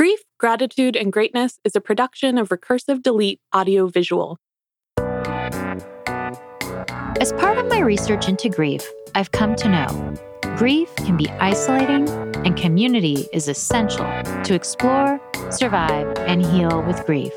Grief, 0.00 0.20
Gratitude, 0.38 0.96
and 0.96 1.12
Greatness 1.12 1.58
is 1.62 1.76
a 1.76 1.80
production 1.82 2.38
of 2.38 2.48
Recursive 2.48 3.02
Delete 3.02 3.38
Audio 3.52 3.86
Visual. 3.86 4.38
As 7.20 7.34
part 7.34 7.58
of 7.58 7.68
my 7.68 7.80
research 7.80 8.26
into 8.26 8.48
grief, 8.48 8.82
I've 9.14 9.32
come 9.32 9.54
to 9.56 9.68
know 9.68 10.14
grief 10.56 10.88
can 10.96 11.18
be 11.18 11.28
isolating, 11.32 12.08
and 12.46 12.56
community 12.56 13.26
is 13.34 13.46
essential 13.46 14.06
to 14.44 14.54
explore, 14.54 15.20
survive, 15.50 16.16
and 16.20 16.46
heal 16.46 16.82
with 16.84 17.04
grief. 17.04 17.34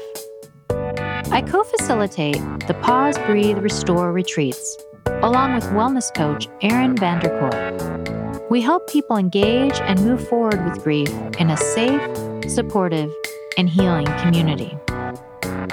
I 0.70 1.44
co 1.46 1.66
facilitate 1.66 2.40
the 2.68 2.80
Pause, 2.82 3.18
Breathe, 3.26 3.58
Restore 3.58 4.14
retreats, 4.14 4.78
along 5.22 5.56
with 5.56 5.66
wellness 5.72 6.16
coach 6.16 6.48
Erin 6.62 6.96
Vanderkoort. 6.96 8.50
We 8.50 8.62
help 8.62 8.88
people 8.88 9.18
engage 9.18 9.82
and 9.82 10.00
move 10.06 10.26
forward 10.30 10.64
with 10.64 10.82
grief 10.82 11.10
in 11.40 11.50
a 11.50 11.58
safe, 11.58 12.02
supportive, 12.50 13.14
and 13.58 13.70
healing 13.70 14.06
community. 14.20 14.78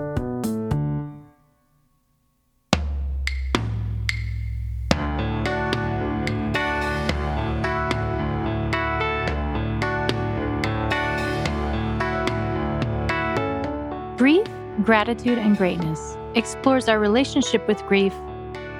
Grief, 14.16 14.46
Gratitude, 14.82 15.36
and 15.36 15.58
Greatness 15.58 16.16
explores 16.36 16.88
our 16.88 16.98
relationship 16.98 17.68
with 17.68 17.84
grief, 17.84 18.14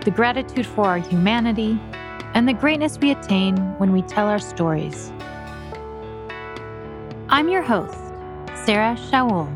the 0.03 0.11
gratitude 0.11 0.65
for 0.65 0.87
our 0.87 0.97
humanity, 0.97 1.78
and 2.33 2.48
the 2.48 2.55
greatness 2.55 2.98
we 2.98 3.11
attain 3.11 3.55
when 3.77 3.93
we 3.93 4.01
tell 4.01 4.28
our 4.28 4.39
stories. 4.39 5.12
I'm 7.28 7.51
your 7.51 7.61
host, 7.61 7.98
Sarah 8.65 8.97
Shaul. 8.97 9.47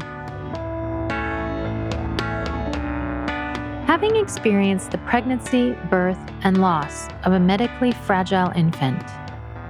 Having 3.86 4.16
experienced 4.16 4.90
the 4.90 4.98
pregnancy, 4.98 5.74
birth, 5.88 6.20
and 6.42 6.60
loss 6.60 7.08
of 7.24 7.32
a 7.32 7.40
medically 7.40 7.92
fragile 7.92 8.52
infant, 8.54 9.02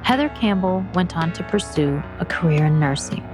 Heather 0.03 0.29
Campbell 0.31 0.85
went 0.93 1.17
on 1.17 1.33
to 1.35 1.45
pursue 1.45 2.03
a 2.19 2.25
career 2.25 2.67
in 2.67 2.81
nursing. 2.81 3.25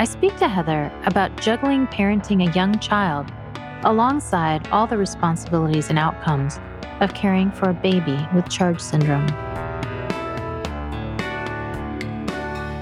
I 0.00 0.04
speak 0.04 0.34
to 0.38 0.48
Heather 0.48 0.90
about 1.04 1.36
juggling 1.36 1.86
parenting 1.88 2.48
a 2.48 2.50
young 2.54 2.78
child 2.78 3.30
alongside 3.82 4.66
all 4.68 4.86
the 4.86 4.96
responsibilities 4.96 5.90
and 5.90 5.98
outcomes 5.98 6.58
of 7.00 7.12
caring 7.12 7.50
for 7.50 7.68
a 7.68 7.74
baby 7.74 8.18
with 8.34 8.48
CHARGE 8.48 8.80
syndrome. 8.80 9.26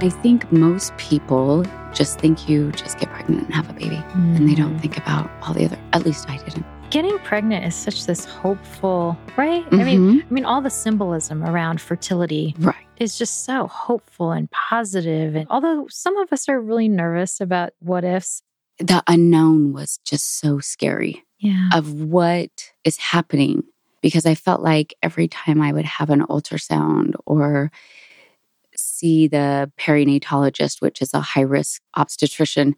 I 0.00 0.08
think 0.22 0.52
most 0.52 0.96
people 0.96 1.64
just 1.92 2.20
think 2.20 2.48
you 2.48 2.70
just 2.70 3.00
get 3.00 3.10
pregnant 3.10 3.46
and 3.46 3.52
have 3.52 3.68
a 3.68 3.72
baby, 3.72 3.96
mm. 3.96 4.36
and 4.36 4.48
they 4.48 4.54
don't 4.54 4.76
Mm. 4.76 4.80
think 4.80 4.96
about 4.96 5.28
all 5.42 5.54
the 5.54 5.64
other. 5.64 5.78
At 5.92 6.06
least 6.06 6.30
I 6.30 6.36
didn't. 6.36 6.66
Getting 6.90 7.18
pregnant 7.18 7.66
is 7.66 7.74
such 7.74 8.06
this 8.06 8.24
hopeful, 8.24 9.18
right? 9.36 9.62
I 9.66 9.68
Mm-hmm. 9.70 9.84
mean, 9.84 10.22
I 10.28 10.32
mean 10.32 10.44
all 10.46 10.62
the 10.62 10.70
symbolism 10.70 11.44
around 11.44 11.82
fertility 11.82 12.54
Right. 12.58 12.86
is 12.96 13.18
just 13.18 13.44
so 13.44 13.66
hopeful 13.66 14.32
and 14.32 14.50
positive. 14.50 15.36
And 15.36 15.46
although 15.50 15.86
some 15.90 16.16
of 16.16 16.32
us 16.32 16.48
are 16.48 16.58
really 16.58 16.88
nervous 16.88 17.42
about 17.42 17.72
what 17.80 18.04
ifs, 18.04 18.42
The 18.78 19.02
unknown 19.06 19.74
was 19.74 19.98
just 20.06 20.38
so 20.40 20.60
scary 20.60 21.24
yeah. 21.38 21.68
of 21.74 21.92
what 22.00 22.72
is 22.84 22.96
happening 22.96 23.64
because 24.00 24.24
I 24.24 24.34
felt 24.34 24.62
like 24.62 24.94
every 25.02 25.28
time 25.28 25.60
I 25.60 25.72
would 25.72 25.84
have 25.84 26.08
an 26.08 26.20
ultrasound 26.26 27.14
or 27.26 27.70
see 28.76 29.28
the 29.28 29.70
perinatologist, 29.78 30.80
which 30.80 31.02
is 31.02 31.12
a 31.12 31.20
high 31.20 31.42
risk 31.42 31.82
obstetrician, 31.96 32.76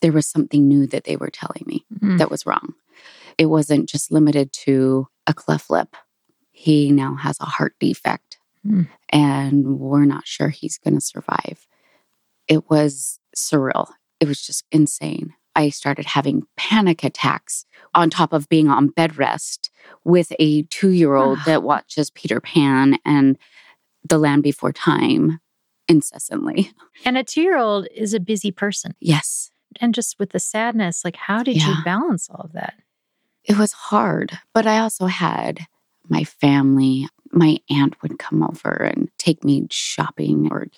there 0.00 0.12
was 0.12 0.26
something 0.26 0.66
new 0.66 0.86
that 0.88 1.04
they 1.04 1.16
were 1.16 1.30
telling 1.30 1.62
me. 1.66 1.84
Mm. 2.00 2.18
that 2.18 2.30
was 2.30 2.46
wrong. 2.46 2.74
It 3.38 3.46
wasn't 3.46 3.88
just 3.88 4.10
limited 4.12 4.52
to 4.64 5.08
a 5.26 5.34
cleft 5.34 5.70
lip. 5.70 5.96
He 6.52 6.90
now 6.92 7.14
has 7.16 7.38
a 7.40 7.44
heart 7.46 7.74
defect, 7.80 8.38
Mm. 8.66 8.88
and 9.10 9.78
we're 9.78 10.04
not 10.06 10.26
sure 10.26 10.48
he's 10.48 10.78
going 10.78 10.94
to 10.94 11.00
survive. 11.00 11.66
It 12.48 12.70
was 12.70 13.18
surreal. 13.36 13.88
It 14.20 14.28
was 14.28 14.40
just 14.46 14.64
insane. 14.72 15.34
I 15.56 15.68
started 15.70 16.06
having 16.06 16.44
panic 16.56 17.04
attacks 17.04 17.64
on 17.94 18.10
top 18.10 18.32
of 18.32 18.48
being 18.48 18.68
on 18.68 18.88
bed 18.88 19.18
rest 19.18 19.70
with 20.04 20.32
a 20.38 20.62
two 20.62 20.90
year 20.90 21.14
old 21.14 21.38
Ah. 21.40 21.44
that 21.46 21.62
watches 21.62 22.10
Peter 22.10 22.40
Pan 22.40 22.98
and 23.04 23.38
The 24.08 24.18
Land 24.18 24.42
Before 24.42 24.72
Time 24.72 25.40
incessantly. 25.88 26.72
And 27.04 27.16
a 27.18 27.24
two 27.24 27.42
year 27.42 27.56
old 27.58 27.86
is 27.94 28.14
a 28.14 28.20
busy 28.20 28.50
person. 28.50 28.94
Yes, 29.00 29.50
And 29.80 29.94
just 29.94 30.18
with 30.18 30.30
the 30.30 30.38
sadness, 30.40 31.04
like, 31.04 31.16
how 31.16 31.42
did 31.42 31.62
you 31.62 31.74
balance 31.84 32.28
all 32.30 32.42
of 32.44 32.52
that? 32.52 32.74
It 33.44 33.58
was 33.58 33.72
hard, 33.72 34.38
but 34.52 34.66
I 34.66 34.78
also 34.78 35.06
had 35.06 35.66
my 36.08 36.24
family. 36.24 37.08
My 37.32 37.58
aunt 37.70 38.00
would 38.02 38.18
come 38.18 38.42
over 38.42 38.70
and 38.70 39.10
take 39.18 39.44
me 39.44 39.66
shopping 39.70 40.48
or 40.50 40.68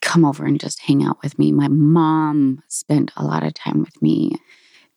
come 0.00 0.24
over 0.24 0.44
and 0.44 0.60
just 0.60 0.80
hang 0.80 1.04
out 1.04 1.18
with 1.22 1.38
me. 1.38 1.52
My 1.52 1.68
mom 1.68 2.62
spent 2.68 3.10
a 3.16 3.24
lot 3.24 3.42
of 3.42 3.54
time 3.54 3.80
with 3.80 4.00
me, 4.02 4.36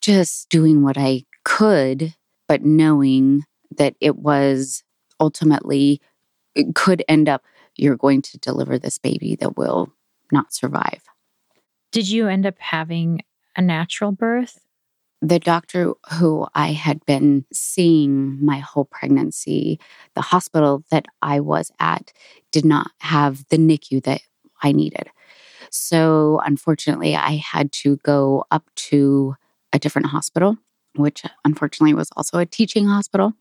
just 0.02 0.50
doing 0.50 0.84
what 0.84 0.98
I 0.98 1.24
could, 1.44 2.14
but 2.48 2.64
knowing 2.64 3.44
that 3.78 3.96
it 4.02 4.18
was 4.18 4.84
ultimately, 5.20 6.02
it 6.56 6.76
could 6.76 7.04
end 7.08 7.30
up, 7.30 7.44
you're 7.76 7.98
going 7.98 8.22
to 8.24 8.38
deliver 8.40 8.78
this 8.78 8.98
baby 8.98 9.36
that 9.36 9.58
will 9.58 9.94
not 10.32 10.54
survive. 10.54 11.02
Did 11.92 12.10
you 12.10 12.28
end 12.28 12.46
up 12.46 12.56
having 12.60 13.22
a 13.56 13.62
natural 13.62 14.12
birth? 14.12 14.60
The 15.22 15.40
doctor 15.40 15.94
who 16.14 16.48
I 16.54 16.74
had 16.74 17.06
been 17.06 17.46
seeing 17.52 18.44
my 18.44 18.60
whole 18.60 18.86
pregnancy, 18.86 19.80
the 20.16 20.22
hospital 20.22 20.84
that 20.92 21.06
I 21.22 21.40
was 21.40 21.72
at, 21.80 22.14
did 22.52 22.66
not 22.66 22.92
have 23.00 23.48
the 23.50 23.58
NICU 23.58 24.04
that 24.04 24.22
I 24.62 24.72
needed. 24.72 25.10
So, 25.72 26.42
unfortunately, 26.46 27.16
I 27.16 27.38
had 27.38 27.72
to 27.74 27.98
go 27.98 28.46
up 28.52 28.70
to 28.76 29.36
a 29.74 29.80
different 29.80 30.08
hospital, 30.08 30.58
which 30.96 31.24
unfortunately 31.44 31.94
was 31.94 32.10
also 32.16 32.38
a 32.38 32.46
teaching 32.46 32.88
hospital. 32.88 33.34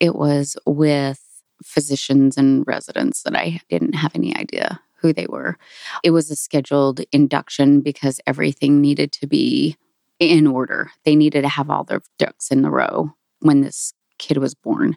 It 0.00 0.14
was 0.14 0.56
with 0.66 1.22
physicians 1.62 2.36
and 2.36 2.66
residents 2.66 3.22
that 3.22 3.36
I 3.36 3.60
didn't 3.68 3.94
have 3.94 4.12
any 4.14 4.34
idea 4.36 4.80
who 5.00 5.12
they 5.12 5.26
were. 5.28 5.56
It 6.02 6.10
was 6.10 6.30
a 6.30 6.36
scheduled 6.36 7.00
induction 7.12 7.80
because 7.80 8.20
everything 8.26 8.80
needed 8.80 9.12
to 9.12 9.26
be 9.26 9.76
in 10.18 10.46
order. 10.46 10.90
They 11.04 11.14
needed 11.16 11.42
to 11.42 11.48
have 11.48 11.70
all 11.70 11.84
their 11.84 12.02
ducks 12.18 12.50
in 12.50 12.62
the 12.62 12.70
row 12.70 13.14
when 13.40 13.60
this 13.60 13.92
kid 14.18 14.36
was 14.38 14.54
born. 14.54 14.96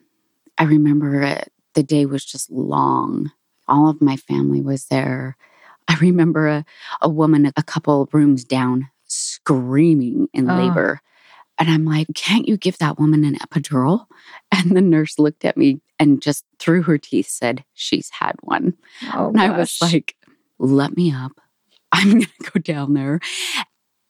I 0.57 0.63
remember 0.65 1.21
it, 1.21 1.51
the 1.73 1.83
day 1.83 2.05
was 2.05 2.25
just 2.25 2.51
long. 2.51 3.31
All 3.67 3.89
of 3.89 4.01
my 4.01 4.17
family 4.17 4.61
was 4.61 4.85
there. 4.85 5.37
I 5.87 5.95
remember 5.99 6.47
a, 6.47 6.65
a 7.01 7.09
woman 7.09 7.51
a 7.55 7.63
couple 7.63 8.09
rooms 8.11 8.43
down 8.43 8.89
screaming 9.05 10.27
in 10.33 10.49
Oh. 10.49 10.55
labor. 10.55 11.01
And 11.57 11.69
I'm 11.69 11.85
like, 11.85 12.07
can't 12.15 12.47
you 12.47 12.57
give 12.57 12.77
that 12.79 12.97
woman 12.99 13.23
an 13.23 13.35
epidural? 13.35 14.07
And 14.51 14.75
the 14.75 14.81
nurse 14.81 15.17
looked 15.19 15.45
at 15.45 15.55
me 15.57 15.79
and 15.99 16.21
just 16.21 16.43
through 16.59 16.83
her 16.83 16.97
teeth 16.97 17.27
said, 17.29 17.63
she's 17.73 18.09
had 18.09 18.35
one. 18.41 18.73
Oh, 19.13 19.29
And 19.29 19.39
I 19.41 19.57
was 19.57 19.77
like, 19.81 20.15
let 20.59 20.95
me 20.97 21.11
up. 21.13 21.31
I'm 21.91 22.09
going 22.11 22.21
to 22.21 22.51
go 22.51 22.59
down 22.59 22.93
there 22.93 23.19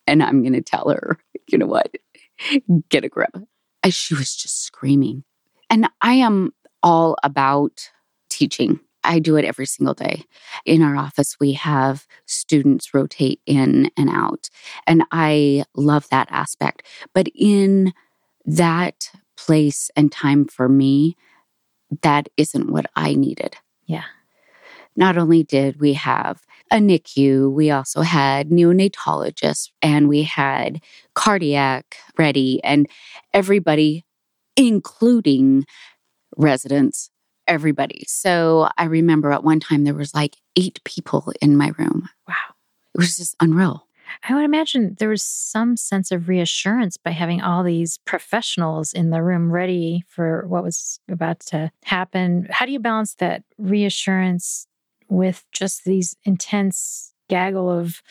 and 0.06 0.22
I'm 0.22 0.42
going 0.42 0.52
to 0.54 0.62
tell 0.62 0.88
her, 0.90 1.18
you 1.48 1.58
know 1.58 1.66
what? 1.66 1.94
Get 2.88 3.04
a 3.04 3.08
grip. 3.08 3.36
And 3.82 3.94
she 3.94 4.14
was 4.14 4.34
just 4.34 4.64
screaming. 4.64 5.24
And 5.70 5.88
I 6.00 6.14
am 6.14 6.52
all 6.82 7.16
about 7.22 7.90
teaching. 8.28 8.80
I 9.04 9.18
do 9.18 9.36
it 9.36 9.44
every 9.44 9.66
single 9.66 9.94
day. 9.94 10.24
In 10.64 10.82
our 10.82 10.96
office, 10.96 11.36
we 11.40 11.52
have 11.54 12.06
students 12.26 12.94
rotate 12.94 13.40
in 13.46 13.90
and 13.96 14.08
out. 14.08 14.48
And 14.86 15.02
I 15.10 15.64
love 15.74 16.08
that 16.10 16.28
aspect. 16.30 16.86
But 17.12 17.28
in 17.34 17.92
that 18.44 19.10
place 19.36 19.90
and 19.96 20.12
time 20.12 20.44
for 20.44 20.68
me, 20.68 21.16
that 22.02 22.28
isn't 22.36 22.70
what 22.70 22.86
I 22.94 23.14
needed. 23.14 23.56
Yeah. 23.86 24.04
Not 24.96 25.18
only 25.18 25.42
did 25.42 25.80
we 25.80 25.94
have 25.94 26.42
a 26.72 26.76
NICU, 26.76 27.52
we 27.52 27.70
also 27.70 28.00
had 28.00 28.48
neonatologists 28.48 29.68
and 29.82 30.08
we 30.08 30.22
had 30.22 30.80
cardiac 31.14 31.96
ready 32.18 32.64
and 32.64 32.88
everybody, 33.34 34.04
including 34.56 35.66
residents, 36.36 37.10
everybody. 37.46 38.04
So 38.08 38.70
I 38.78 38.84
remember 38.84 39.32
at 39.32 39.44
one 39.44 39.60
time 39.60 39.84
there 39.84 39.92
was 39.92 40.14
like 40.14 40.36
eight 40.56 40.80
people 40.84 41.32
in 41.42 41.56
my 41.58 41.72
room. 41.78 42.08
Wow. 42.26 42.34
It 42.94 42.98
was 42.98 43.18
just 43.18 43.36
unreal. 43.38 43.86
I 44.28 44.34
would 44.34 44.44
imagine 44.44 44.96
there 44.98 45.08
was 45.08 45.22
some 45.22 45.76
sense 45.76 46.10
of 46.10 46.28
reassurance 46.28 46.96
by 46.96 47.10
having 47.10 47.40
all 47.42 47.62
these 47.62 47.98
professionals 48.04 48.92
in 48.92 49.10
the 49.10 49.22
room 49.22 49.50
ready 49.50 50.04
for 50.08 50.46
what 50.46 50.62
was 50.64 51.00
about 51.10 51.40
to 51.46 51.70
happen. 51.84 52.46
How 52.50 52.66
do 52.66 52.72
you 52.72 52.80
balance 52.80 53.14
that 53.16 53.42
reassurance 53.58 54.66
with 55.12 55.44
just 55.52 55.84
these 55.84 56.16
intense 56.24 57.12
gaggle 57.28 57.70
of 57.70 58.02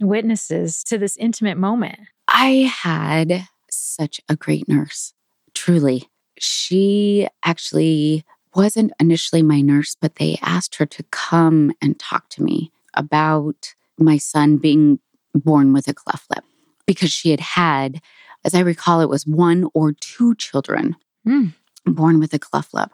witnesses 0.00 0.82
to 0.84 0.98
this 0.98 1.16
intimate 1.16 1.56
moment? 1.58 1.98
I 2.28 2.70
had 2.82 3.48
such 3.70 4.20
a 4.28 4.36
great 4.36 4.68
nurse, 4.68 5.14
truly. 5.54 6.08
She 6.38 7.28
actually 7.44 8.24
wasn't 8.54 8.92
initially 9.00 9.42
my 9.42 9.60
nurse, 9.60 9.96
but 10.00 10.16
they 10.16 10.38
asked 10.42 10.76
her 10.76 10.86
to 10.86 11.02
come 11.04 11.72
and 11.80 11.98
talk 11.98 12.28
to 12.30 12.42
me 12.42 12.70
about 12.94 13.74
my 13.98 14.16
son 14.18 14.56
being 14.56 14.98
born 15.34 15.72
with 15.72 15.88
a 15.88 15.94
cleft 15.94 16.26
lip 16.34 16.44
because 16.86 17.12
she 17.12 17.30
had 17.30 17.40
had, 17.40 18.00
as 18.44 18.54
I 18.54 18.60
recall, 18.60 19.00
it 19.00 19.08
was 19.08 19.26
one 19.26 19.68
or 19.74 19.92
two 19.92 20.34
children 20.36 20.96
Mm. 21.26 21.52
born 21.84 22.20
with 22.20 22.32
a 22.32 22.38
cleft 22.38 22.72
lip. 22.72 22.90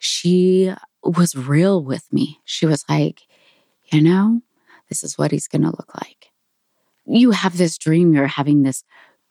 She 0.00 0.72
was 1.16 1.36
real 1.36 1.82
with 1.82 2.12
me. 2.12 2.40
She 2.44 2.66
was 2.66 2.84
like, 2.88 3.22
you 3.92 4.00
know, 4.02 4.42
this 4.88 5.04
is 5.04 5.16
what 5.18 5.30
he's 5.30 5.48
going 5.48 5.62
to 5.62 5.68
look 5.68 5.94
like. 5.94 6.30
You 7.06 7.30
have 7.30 7.56
this 7.56 7.78
dream, 7.78 8.12
you're 8.12 8.26
having 8.26 8.62
this 8.62 8.82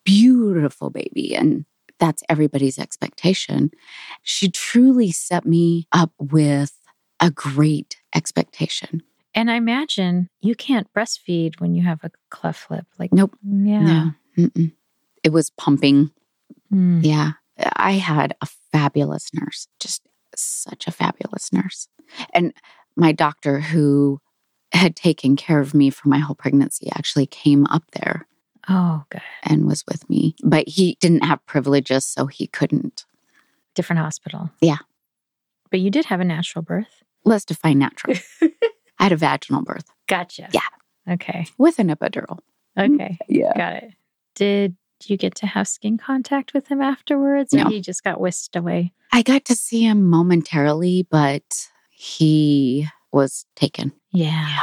beautiful 0.05 0.89
baby, 0.89 1.35
and 1.35 1.65
that's 1.99 2.23
everybody's 2.29 2.77
expectation. 2.79 3.71
She 4.21 4.49
truly 4.49 5.11
set 5.11 5.45
me 5.45 5.87
up 5.91 6.11
with 6.19 6.73
a 7.19 7.31
great 7.31 7.97
expectation. 8.13 9.01
And 9.33 9.51
I 9.51 9.55
imagine 9.55 10.29
you 10.39 10.55
can't 10.55 10.91
breastfeed 10.93 11.59
when 11.59 11.73
you 11.75 11.83
have 11.83 12.03
a 12.03 12.11
cleft 12.29 12.71
lip. 12.71 12.85
Like, 12.97 13.11
Nope. 13.11 13.35
yeah. 13.43 14.11
No. 14.37 14.49
It 15.23 15.29
was 15.33 15.49
pumping. 15.51 16.11
Mm. 16.73 17.03
Yeah. 17.03 17.31
I 17.75 17.93
had 17.93 18.35
a 18.41 18.47
fabulous 18.71 19.33
nurse, 19.33 19.67
just 19.79 20.01
such 20.41 20.87
a 20.87 20.91
fabulous 20.91 21.51
nurse. 21.53 21.87
And 22.33 22.53
my 22.95 23.11
doctor, 23.11 23.59
who 23.59 24.19
had 24.71 24.95
taken 24.95 25.35
care 25.35 25.59
of 25.59 25.73
me 25.73 25.89
for 25.89 26.09
my 26.09 26.19
whole 26.19 26.35
pregnancy, 26.35 26.89
actually 26.95 27.25
came 27.27 27.65
up 27.67 27.83
there 27.91 28.27
Oh, 28.67 29.03
good. 29.09 29.21
and 29.43 29.65
was 29.67 29.83
with 29.87 30.09
me. 30.09 30.35
But 30.43 30.67
he 30.67 30.97
didn't 30.99 31.23
have 31.23 31.45
privileges, 31.45 32.05
so 32.05 32.25
he 32.25 32.47
couldn't. 32.47 33.05
Different 33.75 33.99
hospital. 34.01 34.49
Yeah. 34.61 34.77
But 35.71 35.79
you 35.81 35.89
did 35.89 36.05
have 36.05 36.19
a 36.19 36.25
natural 36.25 36.61
birth. 36.63 37.03
Let's 37.25 37.45
define 37.45 37.79
natural. 37.79 38.17
I 38.41 39.03
had 39.03 39.11
a 39.11 39.17
vaginal 39.17 39.61
birth 39.63 39.85
Gotcha. 40.07 40.47
Yeah. 40.53 40.61
Okay. 41.13 41.47
with 41.57 41.79
an 41.79 41.89
epidural. 41.89 42.39
Okay. 42.79 43.17
Yeah. 43.27 43.53
Got 43.55 43.73
it. 43.83 43.93
Did 44.35 44.75
you 45.09 45.17
get 45.17 45.35
to 45.35 45.47
have 45.47 45.67
skin 45.67 45.97
contact 45.97 46.53
with 46.53 46.67
him 46.67 46.81
afterwards? 46.81 47.53
Or 47.53 47.57
No. 47.63 47.69
he 47.69 47.81
just 47.81 48.03
got 48.03 48.19
whisked 48.19 48.55
away? 48.55 48.93
I 49.11 49.21
got 49.21 49.45
to 49.45 49.55
see 49.55 49.83
him 49.83 50.09
momentarily, 50.09 51.07
but 51.09 51.69
he 51.89 52.87
was 53.11 53.45
taken. 53.55 53.93
Yeah. 54.11 54.59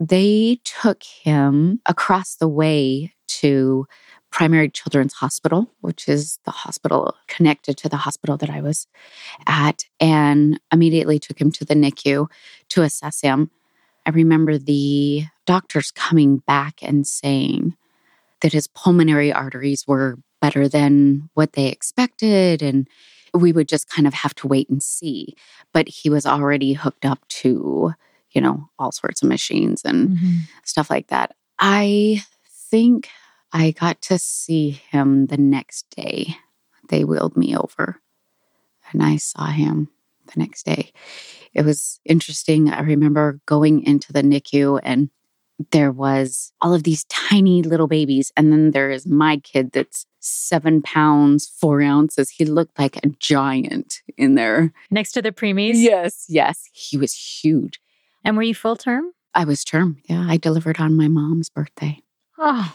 they 0.00 0.58
took 0.64 1.02
him 1.02 1.80
across 1.86 2.34
the 2.34 2.48
way 2.48 3.14
to 3.28 3.86
Primary 4.30 4.68
Children's 4.68 5.14
Hospital, 5.14 5.70
which 5.80 6.08
is 6.08 6.40
the 6.44 6.50
hospital 6.50 7.14
connected 7.28 7.76
to 7.78 7.88
the 7.88 7.98
hospital 7.98 8.36
that 8.38 8.50
I 8.50 8.60
was 8.60 8.86
at, 9.46 9.84
and 10.00 10.58
immediately 10.72 11.18
took 11.20 11.40
him 11.40 11.52
to 11.52 11.64
the 11.64 11.74
NICU 11.74 12.26
to 12.70 12.82
assess 12.82 13.20
him. 13.20 13.50
I 14.04 14.10
remember 14.10 14.58
the 14.58 15.26
doctors 15.46 15.90
coming 15.92 16.38
back 16.38 16.80
and 16.82 17.06
saying 17.06 17.76
that 18.44 18.52
his 18.52 18.66
pulmonary 18.66 19.32
arteries 19.32 19.86
were 19.86 20.18
better 20.42 20.68
than 20.68 21.30
what 21.32 21.54
they 21.54 21.68
expected. 21.68 22.60
And 22.60 22.86
we 23.32 23.52
would 23.52 23.66
just 23.68 23.88
kind 23.88 24.06
of 24.06 24.12
have 24.12 24.34
to 24.34 24.46
wait 24.46 24.68
and 24.68 24.82
see. 24.82 25.34
But 25.72 25.88
he 25.88 26.10
was 26.10 26.26
already 26.26 26.74
hooked 26.74 27.06
up 27.06 27.26
to, 27.40 27.94
you 28.32 28.40
know, 28.42 28.68
all 28.78 28.92
sorts 28.92 29.22
of 29.22 29.30
machines 29.30 29.80
and 29.82 30.10
Mhm. 30.10 30.40
stuff 30.62 30.90
like 30.90 31.06
that. 31.06 31.34
I 31.58 32.22
think 32.70 33.08
I 33.50 33.70
got 33.70 34.02
to 34.02 34.18
see 34.18 34.68
him 34.90 35.28
the 35.28 35.38
next 35.38 35.86
day. 35.96 36.36
They 36.90 37.02
wheeled 37.02 37.38
me 37.38 37.56
over 37.56 38.02
and 38.92 39.02
I 39.02 39.16
saw 39.16 39.46
him 39.46 39.88
the 40.34 40.38
next 40.38 40.66
day. 40.66 40.92
It 41.54 41.64
was 41.64 41.98
interesting. 42.04 42.68
I 42.68 42.80
remember 42.80 43.40
going 43.46 43.82
into 43.84 44.12
the 44.12 44.22
NICU 44.22 44.80
and 44.82 45.08
there 45.70 45.92
was 45.92 46.52
all 46.60 46.74
of 46.74 46.82
these 46.82 47.04
tiny 47.04 47.62
little 47.62 47.86
babies. 47.86 48.32
And 48.36 48.52
then 48.52 48.72
there 48.72 48.90
is 48.90 49.06
my 49.06 49.36
kid 49.38 49.72
that's 49.72 50.06
seven 50.20 50.82
pounds, 50.82 51.46
four 51.46 51.82
ounces. 51.82 52.30
He 52.30 52.44
looked 52.44 52.78
like 52.78 52.96
a 52.96 53.08
giant 53.18 54.02
in 54.16 54.34
there. 54.34 54.72
Next 54.90 55.12
to 55.12 55.22
the 55.22 55.32
preemies? 55.32 55.74
Yes, 55.76 56.26
yes. 56.28 56.68
He 56.72 56.96
was 56.96 57.14
huge. 57.14 57.80
And 58.24 58.36
were 58.36 58.42
you 58.42 58.54
full 58.54 58.76
term? 58.76 59.12
I 59.34 59.44
was 59.44 59.64
term. 59.64 59.98
Yeah, 60.06 60.24
I 60.28 60.36
delivered 60.36 60.80
on 60.80 60.96
my 60.96 61.08
mom's 61.08 61.50
birthday. 61.50 62.00
Oh, 62.38 62.72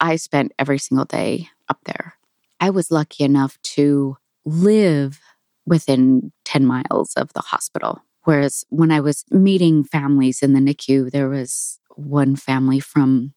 I 0.00 0.16
spent 0.16 0.52
every 0.58 0.78
single 0.78 1.04
day 1.04 1.48
up 1.68 1.78
there. 1.84 2.14
I 2.60 2.70
was 2.70 2.90
lucky 2.90 3.24
enough 3.24 3.60
to 3.62 4.16
live 4.44 5.20
within 5.66 6.32
10 6.44 6.64
miles 6.64 7.14
of 7.14 7.32
the 7.32 7.40
hospital. 7.40 8.02
Whereas 8.24 8.64
when 8.68 8.90
I 8.90 9.00
was 9.00 9.24
meeting 9.30 9.84
families 9.84 10.42
in 10.42 10.52
the 10.52 10.60
NICU, 10.60 11.10
there 11.10 11.28
was 11.28 11.80
one 11.98 12.36
family 12.36 12.80
from 12.80 13.34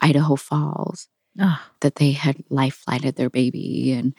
Idaho 0.00 0.36
Falls 0.36 1.08
oh, 1.40 1.60
that 1.80 1.96
they 1.96 2.12
had 2.12 2.44
life 2.48 2.74
flighted 2.74 3.16
their 3.16 3.30
baby. 3.30 3.92
And 3.92 4.14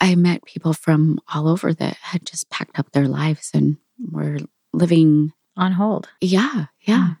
I 0.00 0.14
met 0.14 0.44
people 0.44 0.72
from 0.72 1.18
all 1.32 1.48
over 1.48 1.72
that 1.74 1.96
had 1.96 2.26
just 2.26 2.50
packed 2.50 2.78
up 2.78 2.92
their 2.92 3.08
lives 3.08 3.50
and 3.54 3.78
were 3.98 4.38
living 4.72 5.32
on 5.56 5.72
hold. 5.72 6.08
yeah, 6.20 6.66
yeah. 6.82 7.14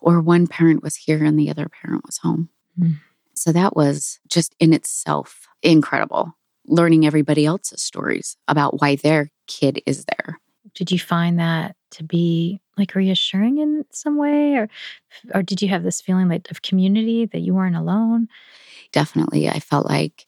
Or 0.00 0.20
one 0.20 0.46
parent 0.46 0.82
was 0.82 0.96
here 0.96 1.22
and 1.22 1.38
the 1.38 1.50
other 1.50 1.68
parent 1.68 2.04
was 2.06 2.18
home. 2.18 2.48
Mm. 2.80 2.96
So 3.34 3.52
that 3.52 3.76
was 3.76 4.18
just 4.26 4.56
in 4.58 4.72
itself 4.72 5.46
incredible. 5.62 6.32
Learning 6.66 7.06
everybody 7.06 7.44
else's 7.44 7.82
stories 7.82 8.36
about 8.48 8.80
why 8.80 8.96
their 8.96 9.30
kid 9.46 9.82
is 9.86 10.04
there. 10.06 10.40
Did 10.74 10.90
you 10.90 10.98
find 10.98 11.38
that 11.38 11.76
to 11.92 12.02
be 12.02 12.60
like 12.76 12.94
reassuring 12.94 13.58
in 13.58 13.84
some 13.90 14.16
way, 14.16 14.54
or 14.54 14.68
or 15.34 15.42
did 15.42 15.62
you 15.62 15.68
have 15.68 15.82
this 15.82 16.00
feeling 16.00 16.28
like 16.28 16.50
of 16.50 16.62
community 16.62 17.26
that 17.26 17.40
you 17.40 17.54
weren't 17.54 17.76
alone? 17.76 18.28
Definitely, 18.92 19.48
I 19.48 19.60
felt 19.60 19.88
like 19.88 20.26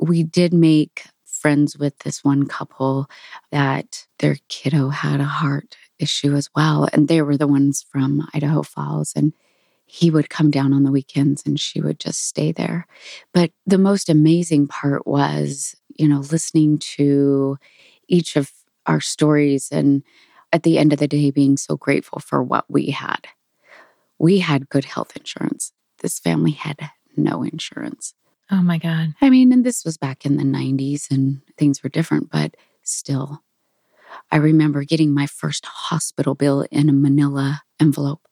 we 0.00 0.22
did 0.22 0.52
make 0.54 1.06
friends 1.24 1.78
with 1.78 1.98
this 2.00 2.24
one 2.24 2.46
couple 2.46 3.08
that 3.52 4.06
their 4.18 4.36
kiddo 4.48 4.88
had 4.88 5.20
a 5.20 5.24
heart 5.24 5.76
issue 5.98 6.34
as 6.34 6.48
well. 6.54 6.88
And 6.92 7.08
they 7.08 7.22
were 7.22 7.36
the 7.36 7.46
ones 7.46 7.84
from 7.88 8.28
Idaho 8.34 8.62
Falls. 8.62 9.12
And 9.14 9.32
he 9.86 10.10
would 10.10 10.28
come 10.28 10.50
down 10.50 10.72
on 10.72 10.82
the 10.82 10.92
weekends 10.92 11.42
and 11.46 11.58
she 11.58 11.80
would 11.80 11.98
just 11.98 12.26
stay 12.26 12.52
there. 12.52 12.86
But 13.32 13.52
the 13.66 13.78
most 13.78 14.08
amazing 14.08 14.68
part 14.68 15.06
was, 15.06 15.74
you 15.96 16.06
know, 16.06 16.20
listening 16.20 16.78
to 16.96 17.56
each 18.06 18.36
of 18.36 18.52
our 18.86 19.00
stories 19.00 19.68
and 19.72 20.02
at 20.52 20.62
the 20.62 20.78
end 20.78 20.92
of 20.92 20.98
the 20.98 21.08
day 21.08 21.30
being 21.30 21.56
so 21.56 21.76
grateful 21.76 22.20
for 22.20 22.42
what 22.42 22.64
we 22.68 22.86
had. 22.86 23.26
We 24.18 24.40
had 24.40 24.68
good 24.68 24.84
health 24.84 25.16
insurance. 25.16 25.72
This 26.00 26.18
family 26.18 26.52
had 26.52 26.90
no 27.16 27.42
insurance. 27.42 28.14
Oh 28.50 28.62
my 28.62 28.78
God. 28.78 29.14
I 29.20 29.30
mean, 29.30 29.52
and 29.52 29.64
this 29.64 29.84
was 29.84 29.98
back 29.98 30.24
in 30.24 30.36
the 30.36 30.44
90s 30.44 31.10
and 31.10 31.42
things 31.56 31.82
were 31.82 31.90
different, 31.90 32.30
but 32.30 32.56
still. 32.82 33.42
I 34.32 34.36
remember 34.36 34.84
getting 34.84 35.12
my 35.12 35.26
first 35.26 35.66
hospital 35.66 36.34
bill 36.34 36.66
in 36.70 36.88
a 36.88 36.92
manila 36.94 37.62
envelope, 37.78 38.26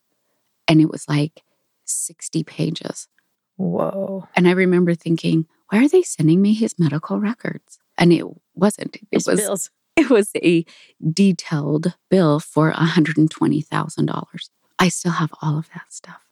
and 0.67 0.81
it 0.81 0.91
was 0.91 1.07
like 1.09 1.43
60 1.85 2.43
pages. 2.45 3.09
Whoa. 3.57 4.27
And 4.35 4.49
I 4.49 4.53
remember 4.53 4.95
thinking, 4.95 5.47
why 5.71 5.85
are 5.85 5.89
they 5.89 6.03
sending 6.03 6.41
me 6.41 6.55
his 6.55 6.79
medical 6.79 7.21
records? 7.21 7.79
And 7.99 8.13
it 8.13 8.25
wasn't. 8.55 8.97
It 8.97 9.09
It's 9.13 9.27
was 9.27 9.41
bills. 9.41 9.71
it 10.07 10.11
was 10.11 10.31
a 10.37 10.65
detailed 11.13 11.95
bill 12.11 12.39
for 12.39 12.73
$120,000. 12.73 14.51
I 14.79 14.89
still 14.89 15.13
have 15.13 15.31
all 15.41 15.59
of 15.59 15.69
that 15.75 15.91
stuff. 15.93 16.23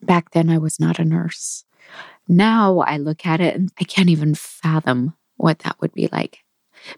Back 0.00 0.30
then, 0.30 0.48
I 0.48 0.58
was 0.58 0.78
not 0.78 0.98
a 0.98 1.04
nurse. 1.04 1.64
Now 2.28 2.78
I 2.80 2.98
look 2.98 3.26
at 3.26 3.40
it 3.40 3.54
and 3.54 3.72
I 3.80 3.84
can't 3.84 4.08
even 4.10 4.34
fathom 4.34 5.14
what 5.36 5.60
that 5.60 5.76
would 5.80 5.92
be 5.92 6.08
like 6.12 6.44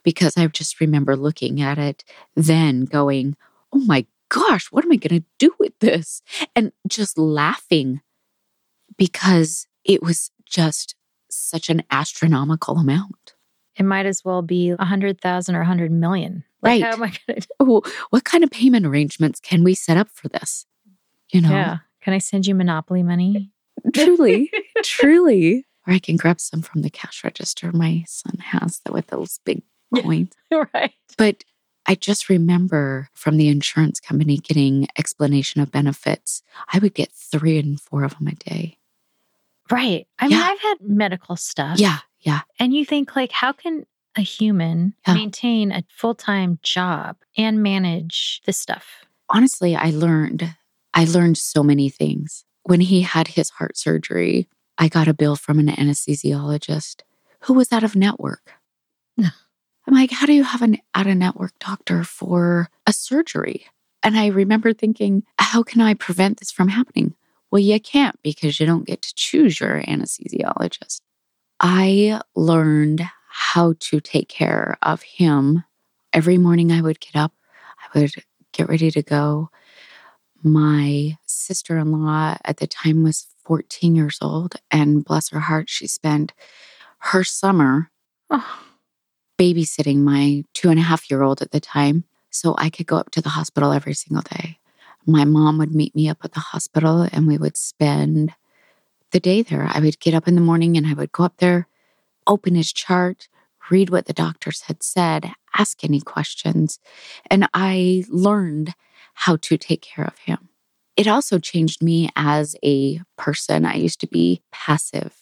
because 0.02 0.36
I 0.36 0.46
just 0.48 0.80
remember 0.80 1.16
looking 1.16 1.60
at 1.62 1.78
it 1.78 2.04
then 2.34 2.84
going, 2.84 3.36
oh 3.72 3.78
my 3.78 4.06
gosh, 4.28 4.66
what 4.70 4.84
am 4.84 4.92
I 4.92 4.96
going 4.96 5.20
to 5.20 5.26
do 5.38 5.54
with 5.58 5.78
this? 5.80 6.22
And 6.54 6.72
just 6.86 7.16
laughing 7.16 8.00
because 8.96 9.66
it 9.84 10.02
was 10.02 10.30
just 10.44 10.94
such 11.30 11.70
an 11.70 11.82
astronomical 11.90 12.78
amount. 12.78 13.35
It 13.78 13.84
might 13.84 14.06
as 14.06 14.24
well 14.24 14.42
be 14.42 14.70
a 14.70 14.84
hundred 14.84 15.20
thousand 15.20 15.54
or 15.56 15.60
a 15.60 15.66
hundred 15.66 15.90
million. 15.92 16.44
Like, 16.62 16.82
Right. 16.82 16.84
How 16.84 16.92
am 16.92 17.02
I 17.02 17.12
gonna 17.26 17.40
oh, 17.60 17.82
what 18.10 18.24
kind 18.24 18.42
of 18.42 18.50
payment 18.50 18.86
arrangements 18.86 19.38
can 19.40 19.62
we 19.64 19.74
set 19.74 19.96
up 19.96 20.08
for 20.10 20.28
this? 20.28 20.66
You 21.32 21.40
know, 21.42 21.50
Yeah. 21.50 21.78
Can 22.00 22.14
I 22.14 22.18
send 22.18 22.46
you 22.46 22.54
monopoly 22.54 23.02
money? 23.02 23.50
truly, 23.94 24.50
truly. 24.82 25.66
Or 25.86 25.92
I 25.92 25.98
can 25.98 26.16
grab 26.16 26.40
some 26.40 26.62
from 26.62 26.82
the 26.82 26.90
cash 26.90 27.22
register 27.22 27.70
my 27.72 28.04
son 28.08 28.38
has 28.38 28.80
that 28.84 28.92
with 28.92 29.08
those 29.08 29.38
big 29.44 29.62
Yeah. 29.94 30.02
coins. 30.02 30.32
right. 30.74 30.92
But 31.18 31.44
I 31.88 31.94
just 31.94 32.28
remember 32.28 33.08
from 33.14 33.36
the 33.36 33.48
insurance 33.48 34.00
company 34.00 34.38
getting 34.38 34.88
explanation 34.98 35.60
of 35.60 35.70
benefits. 35.70 36.42
I 36.72 36.78
would 36.80 36.94
get 36.94 37.12
three 37.12 37.58
and 37.58 37.80
four 37.80 38.02
of 38.02 38.18
them 38.18 38.26
a 38.28 38.34
day. 38.34 38.78
Right. 39.70 40.06
I 40.18 40.28
mean, 40.28 40.38
Yeah. 40.38 40.44
I've 40.48 40.60
had 40.60 40.76
medical 40.80 41.36
stuff. 41.36 41.78
Yeah, 41.78 41.98
yeah. 42.26 42.40
And 42.58 42.74
you 42.74 42.84
think, 42.84 43.14
like, 43.16 43.30
how 43.32 43.52
can 43.52 43.86
a 44.16 44.20
human 44.20 44.94
Yeah. 45.06 45.14
maintain 45.14 45.70
a 45.70 45.84
full 45.88 46.14
time 46.14 46.58
job 46.62 47.16
and 47.36 47.62
manage 47.62 48.42
this 48.44 48.58
stuff? 48.58 49.04
Honestly, 49.30 49.74
I 49.76 49.90
learned 49.90 50.54
I 50.92 51.04
learned 51.04 51.36
so 51.38 51.62
many 51.62 51.88
things. 51.90 52.44
When 52.64 52.80
he 52.80 53.02
had 53.02 53.28
his 53.28 53.50
heart 53.50 53.76
surgery, 53.76 54.48
I 54.78 54.88
got 54.88 55.08
a 55.08 55.14
bill 55.14 55.36
from 55.36 55.58
an 55.58 55.68
anesthesiologist 55.68 57.02
who 57.42 57.52
was 57.54 57.70
out 57.70 57.84
of 57.84 57.94
network. 57.94 58.54
I'm 59.18 59.94
like, 59.94 60.10
how 60.10 60.26
do 60.26 60.32
you 60.32 60.42
have 60.42 60.62
an 60.62 60.78
out 60.94 61.06
of 61.06 61.16
network 61.16 61.52
doctor 61.60 62.02
for 62.02 62.70
a 62.86 62.92
surgery? 62.92 63.66
And 64.02 64.16
I 64.16 64.26
remember 64.28 64.72
thinking, 64.72 65.22
how 65.38 65.62
can 65.62 65.80
I 65.80 65.94
prevent 65.94 66.40
this 66.40 66.50
from 66.50 66.68
happening? 66.68 67.14
Well, 67.50 67.60
you 67.60 67.78
can't 67.78 68.16
because 68.22 68.58
you 68.58 68.66
don't 68.66 68.86
get 68.86 69.02
to 69.02 69.14
choose 69.14 69.60
your 69.60 69.82
anesthesiologist. 69.82 71.00
I 71.60 72.20
learned 72.34 73.02
how 73.28 73.74
to 73.78 74.00
take 74.00 74.28
care 74.28 74.76
of 74.82 75.02
him. 75.02 75.64
Every 76.12 76.38
morning 76.38 76.72
I 76.72 76.80
would 76.80 77.00
get 77.00 77.16
up, 77.16 77.32
I 77.80 77.98
would 77.98 78.12
get 78.52 78.68
ready 78.68 78.90
to 78.90 79.02
go. 79.02 79.50
My 80.42 81.16
sister 81.26 81.78
in 81.78 81.92
law 81.92 82.36
at 82.44 82.58
the 82.58 82.66
time 82.66 83.02
was 83.02 83.26
14 83.44 83.94
years 83.94 84.18
old, 84.20 84.56
and 84.70 85.04
bless 85.04 85.30
her 85.30 85.40
heart, 85.40 85.68
she 85.70 85.86
spent 85.86 86.32
her 86.98 87.24
summer 87.24 87.90
Oh, 88.28 88.60
babysitting 89.38 89.98
my 89.98 90.42
two 90.52 90.68
and 90.70 90.80
a 90.80 90.82
half 90.82 91.10
year 91.10 91.22
old 91.22 91.40
at 91.42 91.52
the 91.52 91.60
time 91.60 92.04
so 92.30 92.54
I 92.58 92.70
could 92.70 92.86
go 92.86 92.96
up 92.96 93.10
to 93.12 93.22
the 93.22 93.30
hospital 93.30 93.72
every 93.72 93.94
single 93.94 94.22
day. 94.22 94.58
My 95.06 95.24
mom 95.24 95.58
would 95.58 95.74
meet 95.74 95.94
me 95.94 96.08
up 96.08 96.18
at 96.24 96.32
the 96.32 96.40
hospital 96.40 97.06
and 97.12 97.26
we 97.28 97.38
would 97.38 97.56
spend 97.56 98.32
the 99.12 99.20
day 99.20 99.42
there. 99.42 99.68
I 99.70 99.80
would 99.80 100.00
get 100.00 100.14
up 100.14 100.28
in 100.28 100.34
the 100.34 100.40
morning 100.40 100.76
and 100.76 100.86
I 100.86 100.94
would 100.94 101.12
go 101.12 101.24
up 101.24 101.36
there, 101.38 101.68
open 102.26 102.54
his 102.54 102.72
chart, 102.72 103.28
read 103.70 103.90
what 103.90 104.06
the 104.06 104.12
doctors 104.12 104.62
had 104.62 104.82
said, 104.82 105.32
ask 105.56 105.82
any 105.82 106.00
questions. 106.00 106.78
And 107.30 107.48
I 107.54 108.04
learned 108.08 108.74
how 109.14 109.36
to 109.36 109.56
take 109.56 109.82
care 109.82 110.04
of 110.04 110.18
him. 110.18 110.48
It 110.96 111.06
also 111.06 111.38
changed 111.38 111.82
me 111.82 112.08
as 112.16 112.56
a 112.64 113.00
person. 113.18 113.64
I 113.64 113.74
used 113.74 114.00
to 114.00 114.06
be 114.06 114.42
passive. 114.50 115.14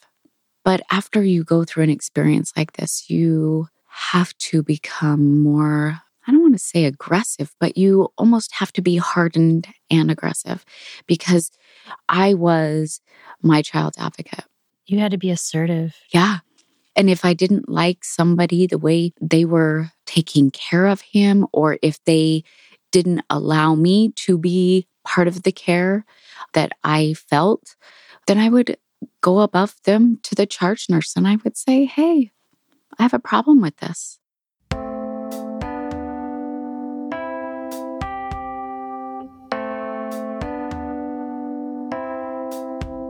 But 0.65 0.83
after 0.91 1.23
you 1.23 1.45
go 1.45 1.65
through 1.65 1.85
an 1.85 1.91
experience 1.91 2.53
like 2.57 2.73
this, 2.73 3.11
you 3.11 3.69
have 3.89 4.37
to 4.39 4.63
become 4.63 5.41
more, 5.41 6.01
want 6.55 6.61
to 6.61 6.65
say 6.65 6.85
aggressive, 6.85 7.53
but 7.59 7.77
you 7.77 8.13
almost 8.17 8.55
have 8.55 8.73
to 8.73 8.83
be 8.83 8.97
hardened 8.97 9.67
and 9.91 10.09
aggressive 10.09 10.65
because 11.07 11.51
I 12.09 12.35
was 12.35 13.01
my 13.43 13.61
child's 13.61 13.99
advocate. 13.99 14.45
you 14.87 15.01
had 15.01 15.11
to 15.11 15.19
be 15.19 15.31
assertive. 15.31 15.97
Yeah. 16.11 16.39
And 16.95 17.11
if 17.11 17.25
I 17.25 17.35
didn't 17.35 17.69
like 17.69 18.05
somebody, 18.05 18.67
the 18.69 18.79
way 18.79 19.13
they 19.21 19.45
were 19.45 19.91
taking 20.07 20.53
care 20.53 20.87
of 20.87 21.01
him, 21.01 21.47
or 21.53 21.79
if 21.83 21.99
they 22.05 22.45
didn't 22.93 23.23
allow 23.29 23.75
me 23.75 24.13
to 24.27 24.39
be 24.39 24.87
part 25.05 25.27
of 25.27 25.43
the 25.43 25.51
care 25.51 26.05
that 26.53 26.71
I 26.85 27.15
felt, 27.15 27.75
then 28.29 28.39
I 28.39 28.49
would 28.49 28.77
go 29.23 29.41
above 29.41 29.75
them 29.85 30.21
to 30.23 30.37
the 30.37 30.47
charge 30.47 30.87
nurse 30.89 31.17
and 31.17 31.27
I 31.27 31.37
would 31.43 31.57
say, 31.57 31.85
Hey, 31.85 32.31
I 32.97 33.03
have 33.03 33.15
a 33.15 33.19
problem 33.19 33.61
with 33.61 33.79
this. 33.79 34.21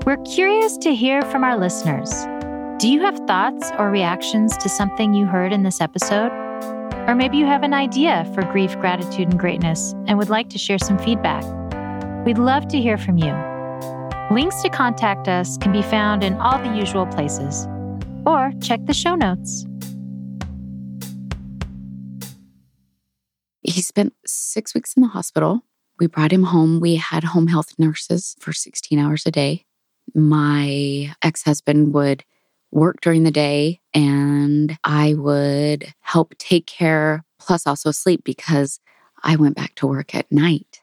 We're 0.06 0.18
curious 0.18 0.76
to 0.78 0.94
hear 0.94 1.22
from 1.22 1.44
our 1.44 1.58
listeners. 1.58 2.10
Do 2.78 2.92
you 2.92 3.00
have 3.00 3.16
thoughts 3.26 3.70
or 3.78 3.90
reactions 3.90 4.54
to 4.58 4.68
something 4.68 5.14
you 5.14 5.24
heard 5.24 5.50
in 5.50 5.62
this 5.62 5.80
episode? 5.80 6.30
Or 7.08 7.14
maybe 7.14 7.38
you 7.38 7.46
have 7.46 7.62
an 7.62 7.72
idea 7.72 8.30
for 8.34 8.42
grief, 8.52 8.78
gratitude, 8.80 9.30
and 9.30 9.38
greatness 9.38 9.94
and 10.06 10.18
would 10.18 10.28
like 10.28 10.50
to 10.50 10.58
share 10.58 10.76
some 10.76 10.98
feedback. 10.98 11.42
We'd 12.26 12.36
love 12.36 12.68
to 12.68 12.78
hear 12.78 12.98
from 12.98 13.16
you. 13.16 13.32
Links 14.30 14.60
to 14.60 14.68
contact 14.68 15.26
us 15.26 15.56
can 15.56 15.72
be 15.72 15.80
found 15.80 16.22
in 16.22 16.34
all 16.34 16.58
the 16.58 16.76
usual 16.76 17.06
places, 17.06 17.66
or 18.26 18.52
check 18.60 18.84
the 18.84 18.92
show 18.92 19.14
notes. 19.14 19.64
He 23.62 23.80
spent 23.80 24.12
six 24.26 24.74
weeks 24.74 24.92
in 24.98 25.02
the 25.02 25.08
hospital. 25.08 25.64
We 25.98 26.08
brought 26.08 26.30
him 26.30 26.42
home. 26.42 26.78
We 26.78 26.96
had 26.96 27.24
home 27.24 27.46
health 27.46 27.72
nurses 27.78 28.36
for 28.38 28.52
16 28.52 28.98
hours 28.98 29.24
a 29.24 29.30
day. 29.30 29.64
My 30.14 31.14
ex 31.22 31.42
husband 31.42 31.92
would 31.94 32.24
work 32.70 33.00
during 33.00 33.22
the 33.22 33.30
day 33.30 33.80
and 33.92 34.76
I 34.84 35.14
would 35.14 35.92
help 36.00 36.36
take 36.38 36.66
care, 36.66 37.24
plus 37.38 37.66
also 37.66 37.90
sleep 37.90 38.24
because 38.24 38.80
I 39.22 39.36
went 39.36 39.56
back 39.56 39.74
to 39.76 39.86
work 39.86 40.14
at 40.14 40.30
night 40.30 40.80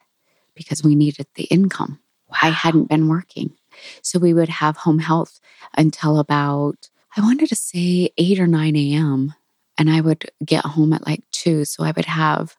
because 0.54 0.82
we 0.82 0.94
needed 0.94 1.26
the 1.34 1.44
income. 1.44 1.98
I 2.42 2.50
hadn't 2.50 2.88
been 2.88 3.08
working. 3.08 3.54
So 4.02 4.18
we 4.18 4.34
would 4.34 4.48
have 4.48 4.78
home 4.78 4.98
health 4.98 5.40
until 5.76 6.18
about, 6.18 6.88
I 7.16 7.20
wanted 7.20 7.48
to 7.48 7.56
say 7.56 8.10
8 8.16 8.40
or 8.40 8.46
9 8.46 8.76
a.m. 8.76 9.34
And 9.78 9.90
I 9.90 10.00
would 10.00 10.30
get 10.44 10.64
home 10.64 10.92
at 10.92 11.06
like 11.06 11.22
2. 11.32 11.64
So 11.64 11.84
I 11.84 11.92
would 11.94 12.04
have 12.04 12.56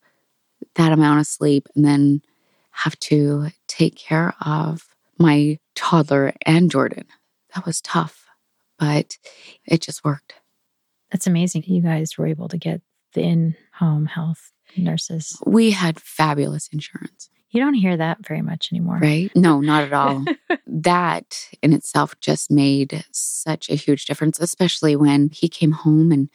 that 0.75 0.91
amount 0.91 1.19
of 1.19 1.27
sleep 1.27 1.67
and 1.75 1.85
then 1.85 2.21
have 2.71 2.97
to 2.99 3.49
take 3.67 3.95
care 3.95 4.33
of 4.43 4.92
my 5.17 5.59
toddler 5.75 6.33
and 6.45 6.69
Jordan. 6.69 7.05
That 7.55 7.65
was 7.65 7.81
tough, 7.81 8.25
but 8.79 9.17
it 9.65 9.81
just 9.81 10.03
worked. 10.03 10.33
That's 11.11 11.27
amazing. 11.27 11.63
You 11.67 11.81
guys 11.81 12.17
were 12.17 12.27
able 12.27 12.47
to 12.49 12.57
get 12.57 12.81
the 13.13 13.21
in 13.21 13.55
home 13.73 14.07
health 14.07 14.51
nurses. 14.75 15.39
We 15.45 15.71
had 15.71 15.99
fabulous 15.99 16.67
insurance, 16.69 17.29
You 17.51 17.61
don't 17.61 17.75
hear 17.75 17.95
that 17.95 18.25
very 18.25 18.41
much 18.41 18.69
anymore. 18.71 18.97
right? 19.01 19.31
No, 19.35 19.61
not 19.61 19.83
at 19.83 19.93
all. 19.93 20.25
that 20.67 21.49
in 21.61 21.73
itself 21.73 22.19
just 22.19 22.49
made 22.49 23.05
such 23.11 23.69
a 23.69 23.75
huge 23.75 24.05
difference, 24.05 24.39
especially 24.39 24.95
when 24.95 25.29
he 25.29 25.47
came 25.47 25.71
home 25.71 26.11
and 26.11 26.29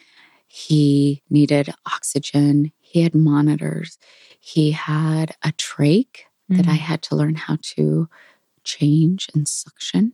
he 0.46 1.22
needed 1.28 1.74
oxygen. 1.86 2.72
He 2.78 3.02
had 3.02 3.14
monitors. 3.14 3.98
He 4.38 4.70
had 4.70 5.34
a 5.42 5.52
trach 5.52 6.20
that 6.48 6.66
I 6.66 6.76
mm. 6.76 6.78
had 6.78 7.02
to 7.02 7.16
learn 7.16 7.34
how 7.34 7.58
to 7.60 8.08
change 8.68 9.28
and 9.34 9.48
suction. 9.48 10.12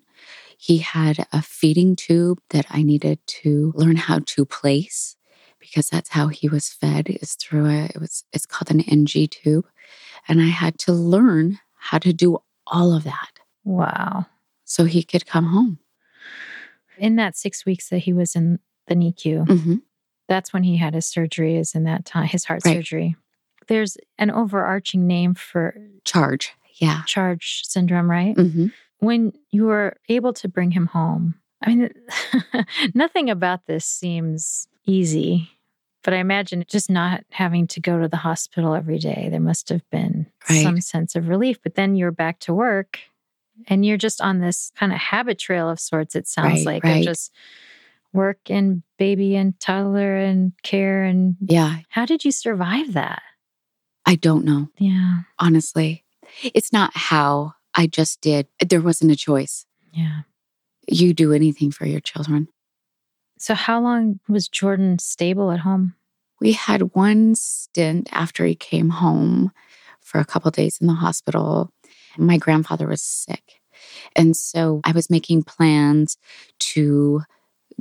He 0.56 0.78
had 0.78 1.26
a 1.32 1.42
feeding 1.42 1.96
tube 1.96 2.38
that 2.50 2.66
I 2.70 2.82
needed 2.82 3.18
to 3.42 3.72
learn 3.74 3.96
how 3.96 4.20
to 4.24 4.44
place 4.44 5.16
because 5.58 5.88
that's 5.88 6.10
how 6.10 6.28
he 6.28 6.48
was 6.48 6.68
fed 6.68 7.08
is 7.08 7.34
through 7.34 7.66
a 7.66 7.84
it 7.86 8.00
was 8.00 8.24
it's 8.32 8.46
called 8.46 8.70
an 8.70 8.80
NG 8.82 9.28
tube 9.28 9.66
and 10.28 10.40
I 10.40 10.46
had 10.46 10.78
to 10.80 10.92
learn 10.92 11.58
how 11.76 11.98
to 11.98 12.12
do 12.12 12.38
all 12.66 12.94
of 12.96 13.04
that 13.04 13.32
Wow. 13.64 14.26
so 14.64 14.84
he 14.84 15.02
could 15.02 15.26
come 15.26 15.46
home. 15.46 15.78
In 16.98 17.16
that 17.16 17.36
six 17.36 17.66
weeks 17.66 17.88
that 17.88 17.98
he 17.98 18.12
was 18.12 18.36
in 18.36 18.58
the 18.86 18.94
NICU, 18.94 19.46
hmm 19.48 19.74
that's 20.28 20.52
when 20.54 20.62
he 20.62 20.76
had 20.78 20.94
his 20.94 21.04
surgery, 21.06 21.56
is 21.56 21.74
in 21.74 21.84
that 21.84 22.06
time, 22.06 22.26
his 22.26 22.44
heart 22.46 22.62
Right. 22.64 22.76
surgery. 22.76 23.14
There's 23.68 23.98
an 24.18 24.30
overarching 24.30 25.06
name 25.06 25.34
for 25.34 25.76
Charge. 26.04 26.52
Yeah. 26.76 27.02
charge 27.06 27.62
syndrome, 27.64 28.10
right? 28.10 28.34
hmm 28.36 28.66
When 28.98 29.32
you 29.50 29.64
were 29.64 29.96
able 30.08 30.32
to 30.34 30.48
bring 30.48 30.70
him 30.72 30.86
home, 30.86 31.34
I 31.62 31.74
mean, 31.74 31.90
nothing 32.94 33.30
about 33.30 33.66
this 33.66 33.84
seems 33.84 34.66
easy, 34.86 35.50
but 36.02 36.12
I 36.14 36.18
imagine 36.18 36.64
just 36.68 36.90
not 36.90 37.24
having 37.30 37.66
to 37.68 37.80
go 37.80 37.98
to 38.00 38.08
the 38.08 38.18
hospital 38.18 38.74
every 38.74 38.98
day, 38.98 39.28
there 39.30 39.40
must 39.40 39.68
have 39.70 39.88
been 39.90 40.26
Right. 40.50 40.62
some 40.62 40.80
sense 40.80 41.14
of 41.16 41.28
relief. 41.28 41.58
But 41.62 41.74
then 41.74 41.96
you're 41.96 42.10
back 42.12 42.38
to 42.40 42.52
work 42.54 42.98
and 43.68 43.84
you're 43.86 43.96
just 43.96 44.20
on 44.20 44.40
this 44.40 44.72
kind 44.76 44.92
of 44.92 44.98
habit 44.98 45.38
trail 45.38 45.70
of 45.70 45.80
sorts, 45.80 46.14
it 46.14 46.26
sounds 46.26 46.66
Right, 46.66 46.66
like, 46.66 46.84
right. 46.84 47.04
just 47.04 47.32
work 48.12 48.38
and 48.50 48.82
baby 48.98 49.36
and 49.36 49.58
toddler 49.58 50.16
and 50.16 50.52
care. 50.62 51.04
And 51.04 51.36
Yeah. 51.40 51.78
how 51.88 52.04
did 52.04 52.24
you 52.24 52.30
survive 52.30 52.92
that? 52.92 53.22
I 54.06 54.16
don't 54.16 54.44
know. 54.44 54.68
Yeah. 54.78 55.22
Honestly, 55.38 56.03
it's 56.42 56.72
not 56.72 56.92
how 56.94 57.54
I 57.74 57.86
just 57.86 58.20
did. 58.20 58.46
There 58.64 58.80
wasn't 58.80 59.12
a 59.12 59.16
choice. 59.16 59.66
Yeah. 59.92 60.22
You 60.86 61.14
do 61.14 61.32
anything 61.32 61.70
for 61.70 61.86
your 61.86 62.00
children. 62.00 62.48
So, 63.38 63.54
how 63.54 63.80
long 63.80 64.20
was 64.28 64.48
Jordan 64.48 64.98
stable 64.98 65.50
at 65.50 65.60
home? 65.60 65.94
We 66.40 66.52
had 66.52 66.94
one 66.94 67.34
stint 67.34 68.08
after 68.12 68.44
he 68.44 68.54
came 68.54 68.90
home 68.90 69.52
for 70.00 70.20
a 70.20 70.24
couple 70.24 70.50
days 70.50 70.78
in 70.80 70.86
the 70.86 70.94
hospital. 70.94 71.70
My 72.16 72.36
grandfather 72.36 72.86
was 72.86 73.02
sick. 73.02 73.60
And 74.14 74.36
so 74.36 74.80
I 74.84 74.92
was 74.92 75.10
making 75.10 75.44
plans 75.44 76.16
to 76.58 77.22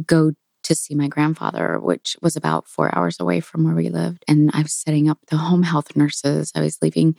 go 0.05 0.33
to 0.63 0.75
see 0.75 0.95
my 0.95 1.07
grandfather, 1.07 1.79
which 1.79 2.15
was 2.21 2.35
about 2.35 2.67
four 2.67 2.95
hours 2.97 3.19
away 3.19 3.41
from 3.41 3.63
where 3.63 3.75
we 3.75 3.89
lived. 3.89 4.23
And 4.27 4.49
I 4.53 4.61
was 4.61 4.73
setting 4.73 5.09
up 5.09 5.19
the 5.27 5.37
home 5.37 5.63
health 5.63 5.95
nurses. 5.95 6.51
I 6.55 6.61
was 6.61 6.81
leaving 6.81 7.15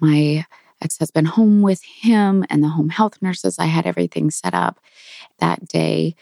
my 0.00 0.46
ex 0.84 0.98
husband 0.98 1.28
home 1.28 1.62
with 1.62 1.82
him 1.82 2.44
and 2.50 2.62
the 2.62 2.68
home 2.68 2.90
health 2.90 3.20
nurses. 3.20 3.58
I 3.58 3.66
had 3.66 3.86
everything 3.86 4.30
set 4.30 4.54
up 4.54 4.80
that 5.38 5.66
day. 5.66 6.14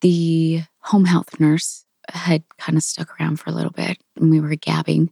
The 0.00 0.62
home 0.80 1.04
health 1.04 1.38
nurse 1.40 1.84
had 2.10 2.42
kind 2.58 2.76
of 2.76 2.82
stuck 2.82 3.20
around 3.20 3.38
for 3.38 3.50
a 3.50 3.52
little 3.52 3.70
bit 3.70 3.98
and 4.16 4.30
we 4.30 4.40
were 4.40 4.56
gabbing. 4.56 5.10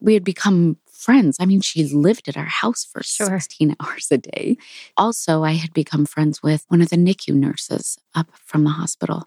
We 0.00 0.14
had 0.14 0.24
become 0.24 0.76
friends. 0.90 1.36
I 1.40 1.46
mean, 1.46 1.60
she 1.60 1.84
lived 1.84 2.28
at 2.28 2.36
our 2.36 2.44
house 2.44 2.84
for 2.84 3.02
sure. 3.02 3.26
16 3.26 3.76
hours 3.80 4.08
a 4.10 4.18
day. 4.18 4.56
Also, 4.96 5.42
I 5.42 5.52
had 5.52 5.72
become 5.72 6.06
friends 6.06 6.42
with 6.42 6.64
one 6.68 6.80
of 6.80 6.90
the 6.90 6.96
NICU 6.96 7.34
nurses 7.34 7.98
up 8.14 8.28
from 8.44 8.64
the 8.64 8.70
hospital. 8.70 9.26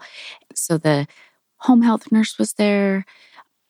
So 0.55 0.77
the 0.77 1.07
home 1.57 1.81
health 1.81 2.11
nurse 2.11 2.37
was 2.37 2.53
there, 2.53 3.05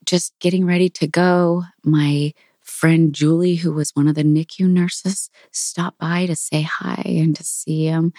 just 0.05 0.37
getting 0.39 0.65
ready 0.65 0.89
to 0.89 1.07
go. 1.07 1.63
My 1.83 2.33
friend 2.67 3.13
Julie, 3.13 3.55
who 3.55 3.71
was 3.71 3.91
one 3.95 4.07
of 4.07 4.15
the 4.15 4.23
NICU 4.23 4.69
nurses, 4.69 5.29
stopped 5.51 5.97
by 5.97 6.25
to 6.25 6.35
say 6.35 6.61
hi 6.61 7.01
and 7.05 7.35
to 7.35 7.43
see 7.43 7.85
him. 7.85 8.13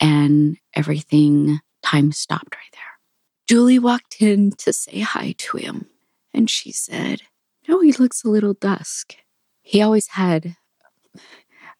And 0.00 0.58
everything, 0.74 1.60
time 1.82 2.12
stopped 2.12 2.54
right 2.54 2.72
there. 2.72 2.82
Julie 3.48 3.78
walked 3.78 4.20
in 4.20 4.52
to 4.52 4.72
say 4.72 5.00
hi 5.00 5.34
to 5.38 5.56
him, 5.56 5.86
and 6.32 6.50
she 6.50 6.72
said, 6.72 7.22
Oh, 7.68 7.80
he 7.80 7.92
looks 7.92 8.24
a 8.24 8.28
little 8.28 8.54
dusk. 8.54 9.16
He 9.62 9.80
always 9.80 10.08
had 10.08 10.56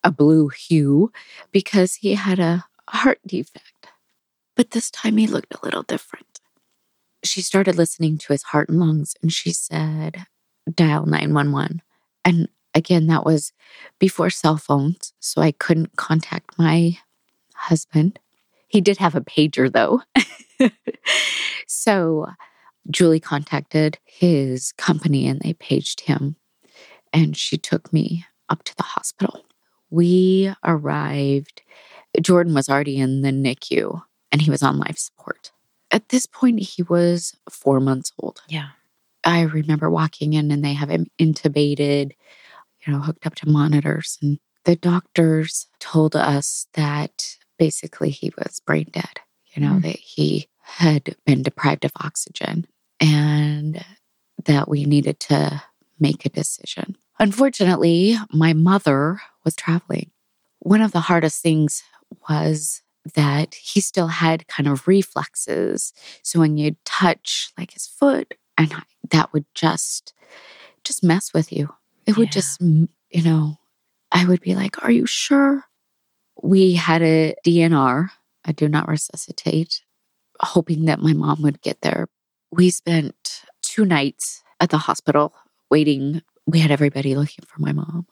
a 0.02 0.10
blue 0.10 0.48
hue 0.48 1.10
because 1.50 1.96
he 1.96 2.14
had 2.14 2.38
a 2.38 2.64
heart 2.88 3.18
defect. 3.26 3.88
But 4.56 4.70
this 4.70 4.90
time 4.90 5.16
he 5.16 5.26
looked 5.26 5.54
a 5.54 5.64
little 5.64 5.82
different. 5.82 6.40
She 7.24 7.42
started 7.42 7.76
listening 7.76 8.18
to 8.18 8.32
his 8.32 8.44
heart 8.44 8.68
and 8.68 8.78
lungs 8.78 9.14
and 9.22 9.32
she 9.32 9.52
said, 9.52 10.26
dial 10.72 11.06
911. 11.06 11.82
And 12.24 12.48
again, 12.74 13.06
that 13.06 13.24
was 13.24 13.52
before 13.98 14.30
cell 14.30 14.56
phones, 14.56 15.12
so 15.20 15.40
I 15.40 15.52
couldn't 15.52 15.96
contact 15.96 16.58
my 16.58 16.98
husband. 17.54 18.18
He 18.68 18.80
did 18.80 18.98
have 18.98 19.14
a 19.14 19.20
pager 19.20 19.72
though. 19.72 20.02
so 21.66 22.26
Julie 22.90 23.20
contacted 23.20 23.98
his 24.04 24.72
company 24.72 25.26
and 25.26 25.40
they 25.40 25.52
paged 25.54 26.00
him 26.02 26.36
and 27.12 27.36
she 27.36 27.56
took 27.56 27.92
me 27.92 28.26
up 28.48 28.64
to 28.64 28.76
the 28.76 28.82
hospital. 28.82 29.44
We 29.90 30.52
arrived, 30.64 31.62
Jordan 32.20 32.54
was 32.54 32.68
already 32.68 32.96
in 32.98 33.22
the 33.22 33.30
NICU 33.30 34.02
and 34.32 34.42
he 34.42 34.50
was 34.50 34.62
on 34.62 34.78
life 34.78 34.98
support. 34.98 35.52
At 35.90 36.08
this 36.08 36.26
point, 36.26 36.60
he 36.60 36.82
was 36.82 37.36
four 37.48 37.78
months 37.78 38.12
old. 38.18 38.42
Yeah. 38.48 38.70
I 39.24 39.42
remember 39.42 39.90
walking 39.90 40.34
in 40.34 40.50
and 40.50 40.64
they 40.64 40.74
have 40.74 40.90
him 40.90 41.06
intubated, 41.20 42.12
you 42.86 42.92
know, 42.92 43.00
hooked 43.00 43.26
up 43.26 43.34
to 43.36 43.48
monitors. 43.48 44.18
And 44.22 44.38
the 44.64 44.76
doctors 44.76 45.66
told 45.80 46.16
us 46.16 46.66
that 46.74 47.36
basically 47.58 48.10
he 48.10 48.32
was 48.38 48.60
brain 48.60 48.88
dead, 48.90 49.20
you 49.54 49.62
know, 49.62 49.74
mm. 49.74 49.82
that 49.82 49.96
he 49.96 50.48
had 50.62 51.16
been 51.26 51.42
deprived 51.42 51.84
of 51.84 51.92
oxygen 52.02 52.66
and 53.00 53.84
that 54.44 54.68
we 54.68 54.84
needed 54.84 55.20
to 55.20 55.62
make 55.98 56.24
a 56.24 56.30
decision. 56.30 56.96
Unfortunately, 57.18 58.16
my 58.32 58.52
mother 58.52 59.20
was 59.44 59.54
traveling. 59.54 60.10
One 60.58 60.80
of 60.80 60.92
the 60.92 61.00
hardest 61.00 61.42
things 61.42 61.82
was 62.28 62.82
that 63.14 63.54
he 63.54 63.80
still 63.80 64.08
had 64.08 64.48
kind 64.48 64.66
of 64.68 64.88
reflexes. 64.88 65.92
So 66.22 66.40
when 66.40 66.56
you'd 66.56 66.82
touch 66.84 67.52
like 67.58 67.72
his 67.72 67.86
foot, 67.86 68.34
and 68.56 68.74
that 69.10 69.32
would 69.32 69.46
just 69.54 70.12
just 70.84 71.02
mess 71.02 71.32
with 71.32 71.52
you. 71.52 71.70
It 72.06 72.16
would 72.16 72.28
yeah. 72.28 72.32
just, 72.32 72.60
you 72.60 73.22
know, 73.24 73.58
I 74.12 74.26
would 74.26 74.40
be 74.40 74.54
like, 74.54 74.84
"Are 74.84 74.90
you 74.90 75.06
sure?" 75.06 75.64
We 76.42 76.74
had 76.74 77.02
a 77.02 77.34
DNR, 77.44 78.10
I 78.44 78.52
do 78.52 78.68
not 78.68 78.88
resuscitate, 78.88 79.82
hoping 80.40 80.84
that 80.86 81.00
my 81.00 81.12
mom 81.12 81.42
would 81.42 81.62
get 81.62 81.80
there. 81.80 82.08
We 82.50 82.70
spent 82.70 83.42
two 83.62 83.84
nights 83.84 84.42
at 84.60 84.70
the 84.70 84.78
hospital 84.78 85.34
waiting 85.70 86.22
we 86.46 86.58
had 86.60 86.70
everybody 86.70 87.14
looking 87.14 87.44
for 87.46 87.60
my 87.60 87.72
mom 87.72 88.06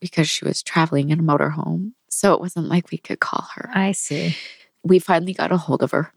because 0.00 0.28
she 0.28 0.44
was 0.44 0.62
traveling 0.62 1.10
in 1.10 1.20
a 1.20 1.22
motorhome. 1.22 1.92
So 2.08 2.34
it 2.34 2.40
wasn't 2.40 2.68
like 2.68 2.90
we 2.90 2.98
could 2.98 3.20
call 3.20 3.46
her. 3.54 3.70
I 3.72 3.92
see. 3.92 4.36
We 4.82 4.98
finally 4.98 5.32
got 5.32 5.52
a 5.52 5.56
hold 5.56 5.82
of 5.82 5.92
her. 5.92 6.12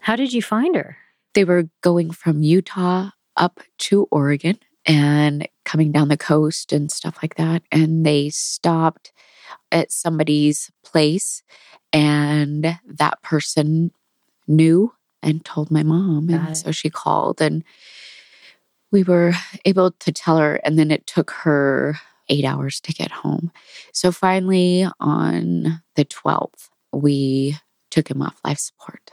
How 0.00 0.16
did 0.16 0.32
you 0.32 0.42
find 0.42 0.76
her? 0.76 0.98
They 1.34 1.44
were 1.44 1.64
going 1.82 2.10
from 2.10 2.42
Utah 2.42 3.10
up 3.36 3.60
to 3.78 4.06
Oregon 4.10 4.58
and 4.86 5.48
coming 5.64 5.92
down 5.92 6.08
the 6.08 6.16
coast 6.16 6.72
and 6.72 6.90
stuff 6.90 7.18
like 7.22 7.34
that. 7.36 7.62
And 7.72 8.06
they 8.06 8.30
stopped 8.30 9.12
at 9.72 9.90
somebody's 9.90 10.70
place, 10.84 11.42
and 11.92 12.78
that 12.86 13.22
person 13.22 13.90
knew 14.46 14.92
and 15.22 15.44
told 15.44 15.70
my 15.70 15.82
mom. 15.82 16.28
Got 16.28 16.40
and 16.40 16.48
it. 16.50 16.56
so 16.56 16.70
she 16.70 16.90
called 16.90 17.40
and 17.40 17.64
we 18.94 19.02
were 19.02 19.32
able 19.64 19.90
to 19.90 20.12
tell 20.12 20.38
her, 20.38 20.60
and 20.62 20.78
then 20.78 20.92
it 20.92 21.04
took 21.04 21.32
her 21.32 21.98
eight 22.28 22.44
hours 22.44 22.80
to 22.80 22.92
get 22.92 23.10
home. 23.10 23.50
So 23.92 24.12
finally, 24.12 24.86
on 25.00 25.82
the 25.96 26.04
12th, 26.04 26.68
we 26.92 27.58
took 27.90 28.08
him 28.08 28.22
off 28.22 28.40
life 28.44 28.58
support. 28.58 29.10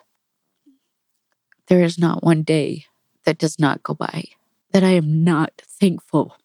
There 1.71 1.85
is 1.85 1.97
not 1.97 2.21
one 2.21 2.43
day 2.43 2.83
that 3.23 3.37
does 3.37 3.57
not 3.57 3.81
go 3.81 3.93
by 3.93 4.25
that 4.73 4.83
I 4.83 4.89
am 4.89 5.23
not 5.23 5.61
thankful 5.65 6.35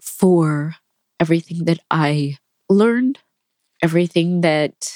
for 0.00 0.76
everything 1.18 1.64
that 1.64 1.80
I 1.90 2.38
learned, 2.68 3.18
everything 3.82 4.42
that 4.42 4.92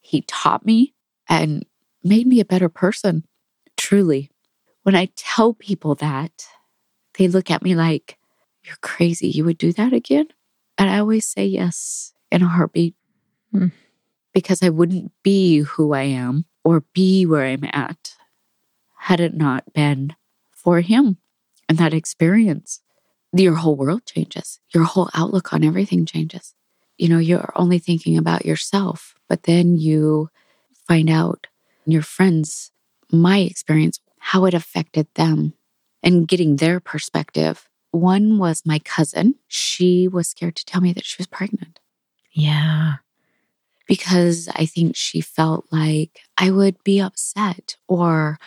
he 0.00 0.22
taught 0.22 0.66
me, 0.66 0.94
and 1.28 1.64
made 2.02 2.26
me 2.26 2.40
a 2.40 2.44
better 2.44 2.68
person. 2.68 3.22
Truly. 3.76 4.32
When 4.82 4.96
I 4.96 5.10
tell 5.14 5.54
people 5.54 5.94
that, 5.94 6.48
they 7.16 7.28
look 7.28 7.52
at 7.52 7.62
me 7.62 7.76
like, 7.76 8.18
You're 8.64 8.74
crazy. 8.82 9.28
You 9.28 9.44
would 9.44 9.58
do 9.58 9.72
that 9.74 9.92
again? 9.92 10.26
And 10.76 10.90
I 10.90 10.98
always 10.98 11.24
say 11.24 11.46
yes 11.46 12.14
in 12.32 12.42
a 12.42 12.48
heartbeat 12.48 12.96
mm. 13.54 13.70
because 14.32 14.60
I 14.60 14.70
wouldn't 14.70 15.12
be 15.22 15.58
who 15.58 15.92
I 15.92 16.02
am 16.02 16.46
or 16.64 16.80
be 16.94 17.26
where 17.26 17.44
I'm 17.44 17.62
at 17.72 18.16
had 19.04 19.20
it 19.20 19.34
not 19.34 19.70
been 19.74 20.16
for 20.50 20.80
him 20.80 21.18
and 21.68 21.76
that 21.76 21.92
experience. 21.92 22.80
Your 23.34 23.56
whole 23.56 23.76
world 23.76 24.06
changes, 24.06 24.60
your 24.72 24.84
whole 24.84 25.10
outlook 25.12 25.52
on 25.52 25.62
everything 25.62 26.06
changes. 26.06 26.54
You 26.96 27.10
know, 27.10 27.18
you're 27.18 27.52
only 27.54 27.78
thinking 27.78 28.16
about 28.16 28.46
yourself, 28.46 29.14
but 29.28 29.42
then 29.42 29.76
you 29.76 30.30
find 30.88 31.10
out 31.10 31.48
your 31.84 32.00
friends, 32.00 32.72
my 33.12 33.40
experience, 33.40 34.00
how 34.20 34.46
it 34.46 34.54
affected 34.54 35.06
them 35.16 35.52
and 36.02 36.26
getting 36.26 36.56
their 36.56 36.80
perspective. 36.80 37.68
One 37.90 38.38
was 38.38 38.62
my 38.64 38.78
cousin. 38.78 39.34
She 39.48 40.08
was 40.08 40.28
scared 40.28 40.56
to 40.56 40.64
tell 40.64 40.80
me 40.80 40.94
that 40.94 41.04
she 41.04 41.16
was 41.18 41.26
pregnant. 41.26 41.78
Yeah. 42.32 42.94
Because 43.86 44.48
I 44.54 44.64
think 44.64 44.96
she 44.96 45.20
felt 45.20 45.66
like 45.70 46.20
I 46.38 46.50
would 46.50 46.82
be 46.84 47.00
upset 47.00 47.76
or, 47.86 48.38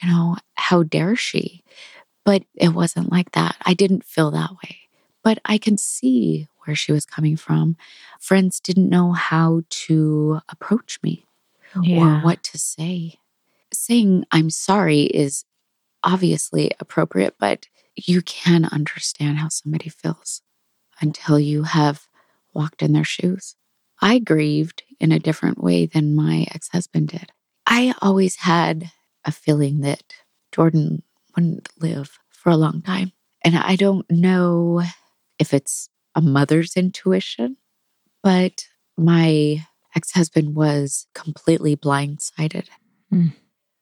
you 0.00 0.08
know, 0.08 0.36
how 0.54 0.82
dare 0.82 1.16
she? 1.16 1.62
But 2.24 2.44
it 2.54 2.70
wasn't 2.70 3.12
like 3.12 3.32
that. 3.32 3.56
I 3.64 3.74
didn't 3.74 4.04
feel 4.04 4.30
that 4.32 4.50
way. 4.50 4.78
But 5.22 5.38
I 5.44 5.58
can 5.58 5.78
see 5.78 6.48
where 6.64 6.76
she 6.76 6.92
was 6.92 7.06
coming 7.06 7.36
from. 7.36 7.76
Friends 8.20 8.60
didn't 8.60 8.88
know 8.88 9.12
how 9.12 9.62
to 9.68 10.40
approach 10.48 10.98
me 11.02 11.24
yeah. 11.80 12.20
or 12.20 12.24
what 12.24 12.42
to 12.44 12.58
say. 12.58 13.18
Saying 13.72 14.24
I'm 14.30 14.50
sorry 14.50 15.02
is 15.02 15.44
obviously 16.02 16.70
appropriate, 16.78 17.34
but 17.38 17.68
you 17.96 18.22
can 18.22 18.64
understand 18.66 19.38
how 19.38 19.48
somebody 19.48 19.88
feels 19.88 20.42
until 21.00 21.38
you 21.38 21.64
have 21.64 22.08
walked 22.54 22.82
in 22.82 22.92
their 22.92 23.04
shoes. 23.04 23.56
I 24.00 24.18
grieved 24.18 24.82
in 25.00 25.12
a 25.12 25.18
different 25.18 25.62
way 25.62 25.86
than 25.86 26.14
my 26.14 26.46
ex 26.54 26.68
husband 26.68 27.08
did. 27.08 27.32
I 27.66 27.94
always 28.00 28.36
had 28.36 28.90
a 29.26 29.32
feeling 29.32 29.80
that 29.80 30.14
Jordan 30.52 31.02
wouldn't 31.34 31.68
live 31.80 32.18
for 32.30 32.50
a 32.50 32.56
long 32.56 32.80
time. 32.80 33.12
And 33.44 33.56
I 33.56 33.76
don't 33.76 34.10
know 34.10 34.82
if 35.38 35.52
it's 35.52 35.90
a 36.14 36.22
mother's 36.22 36.76
intuition, 36.76 37.58
but 38.22 38.66
my 38.96 39.66
ex 39.94 40.12
husband 40.12 40.54
was 40.54 41.06
completely 41.14 41.76
blindsided. 41.76 42.68
Mm. 43.12 43.34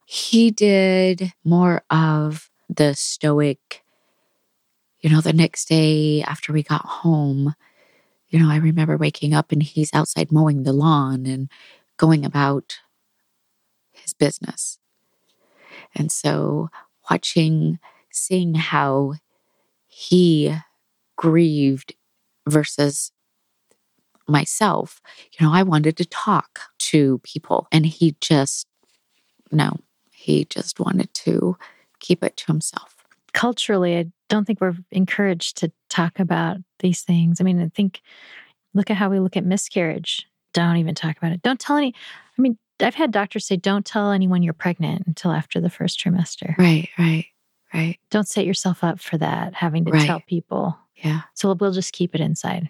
He 0.06 0.50
did 0.50 1.32
more 1.44 1.82
of 1.90 2.50
the 2.68 2.94
stoic, 2.94 3.84
you 5.00 5.10
know, 5.10 5.20
the 5.20 5.32
next 5.32 5.68
day 5.68 6.22
after 6.22 6.52
we 6.52 6.62
got 6.62 6.84
home, 6.84 7.54
you 8.28 8.38
know, 8.38 8.50
I 8.50 8.56
remember 8.56 8.96
waking 8.96 9.32
up 9.32 9.52
and 9.52 9.62
he's 9.62 9.94
outside 9.94 10.32
mowing 10.32 10.64
the 10.64 10.72
lawn 10.72 11.26
and 11.26 11.48
going 11.96 12.24
about 12.24 12.78
his 13.92 14.12
business. 14.12 14.78
And 15.94 16.10
so 16.10 16.70
watching, 17.10 17.78
seeing 18.10 18.54
how 18.54 19.14
he 19.86 20.54
grieved 21.16 21.94
versus 22.48 23.12
myself, 24.26 25.00
you 25.32 25.46
know, 25.46 25.52
I 25.52 25.62
wanted 25.62 25.96
to 25.98 26.04
talk 26.04 26.60
to 26.78 27.18
people 27.18 27.68
and 27.70 27.86
he 27.86 28.16
just, 28.20 28.66
no, 29.52 29.76
he 30.10 30.44
just 30.46 30.80
wanted 30.80 31.12
to 31.14 31.56
keep 32.00 32.24
it 32.24 32.36
to 32.38 32.46
himself. 32.46 32.96
Culturally, 33.32 33.98
I 33.98 34.06
don't 34.28 34.46
think 34.46 34.60
we're 34.60 34.76
encouraged 34.90 35.58
to 35.58 35.72
talk 35.90 36.18
about 36.18 36.58
these 36.78 37.02
things. 37.02 37.40
I 37.40 37.44
mean, 37.44 37.60
I 37.60 37.68
think, 37.68 38.00
look 38.74 38.90
at 38.90 38.96
how 38.96 39.10
we 39.10 39.20
look 39.20 39.36
at 39.36 39.44
miscarriage. 39.44 40.26
Don't 40.52 40.76
even 40.76 40.94
talk 40.94 41.16
about 41.16 41.32
it. 41.32 41.42
Don't 41.42 41.60
tell 41.60 41.76
any, 41.76 41.94
I 42.38 42.42
mean, 42.42 42.58
I've 42.80 42.94
had 42.94 43.12
doctors 43.12 43.46
say, 43.46 43.56
don't 43.56 43.86
tell 43.86 44.10
anyone 44.10 44.42
you're 44.42 44.52
pregnant 44.52 45.06
until 45.06 45.30
after 45.32 45.60
the 45.60 45.70
first 45.70 46.00
trimester. 46.00 46.56
Right, 46.58 46.88
right, 46.98 47.26
right. 47.72 47.98
Don't 48.10 48.26
set 48.28 48.46
yourself 48.46 48.82
up 48.82 49.00
for 49.00 49.16
that, 49.18 49.54
having 49.54 49.84
to 49.84 49.92
Right. 49.92 50.06
tell 50.06 50.20
people. 50.20 50.76
Yeah. 50.96 51.22
So 51.34 51.52
we'll 51.54 51.72
just 51.72 51.92
keep 51.92 52.14
it 52.14 52.20
inside. 52.20 52.68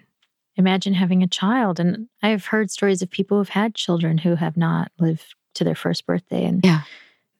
Imagine 0.57 0.95
having 0.95 1.23
a 1.23 1.27
child. 1.27 1.81
And 1.81 2.09
I've 2.23 2.47
heard 2.47 2.71
stories 2.71 3.03
of 3.03 3.11
people 3.11 3.39
who've 3.39 3.49
had 3.49 3.75
children 3.75 4.19
who 4.19 4.35
have 4.37 4.57
not 4.57 4.93
lived 4.99 5.35
to 5.55 5.65
their 5.65 5.75
first 5.75 6.07
birthday. 6.07 6.45
And 6.45 6.65
Yeah. 6.65 6.83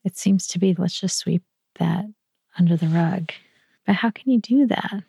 it 0.03 0.17
seems 0.17 0.47
to 0.47 0.59
be 0.59 0.73
let's 0.73 0.99
just 0.99 1.17
sweep 1.17 1.43
that 1.79 2.05
under 2.57 2.75
the 2.75 2.87
rug. 2.87 3.31
But 3.85 3.95
how 3.95 4.09
can 4.09 4.31
you 4.31 4.39
do 4.39 4.65
that? 4.67 5.03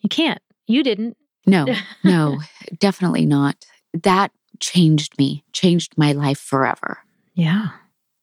You 0.00 0.08
can't. 0.08 0.40
You 0.66 0.82
didn't. 0.82 1.16
No, 1.46 1.66
no, 2.04 2.40
definitely 2.78 3.26
not. 3.26 3.66
That 4.02 4.32
changed 4.62 5.18
me, 5.18 5.44
changed 5.52 5.98
my 5.98 6.12
life 6.12 6.38
forever. 6.38 6.98
Yeah. 7.34 7.68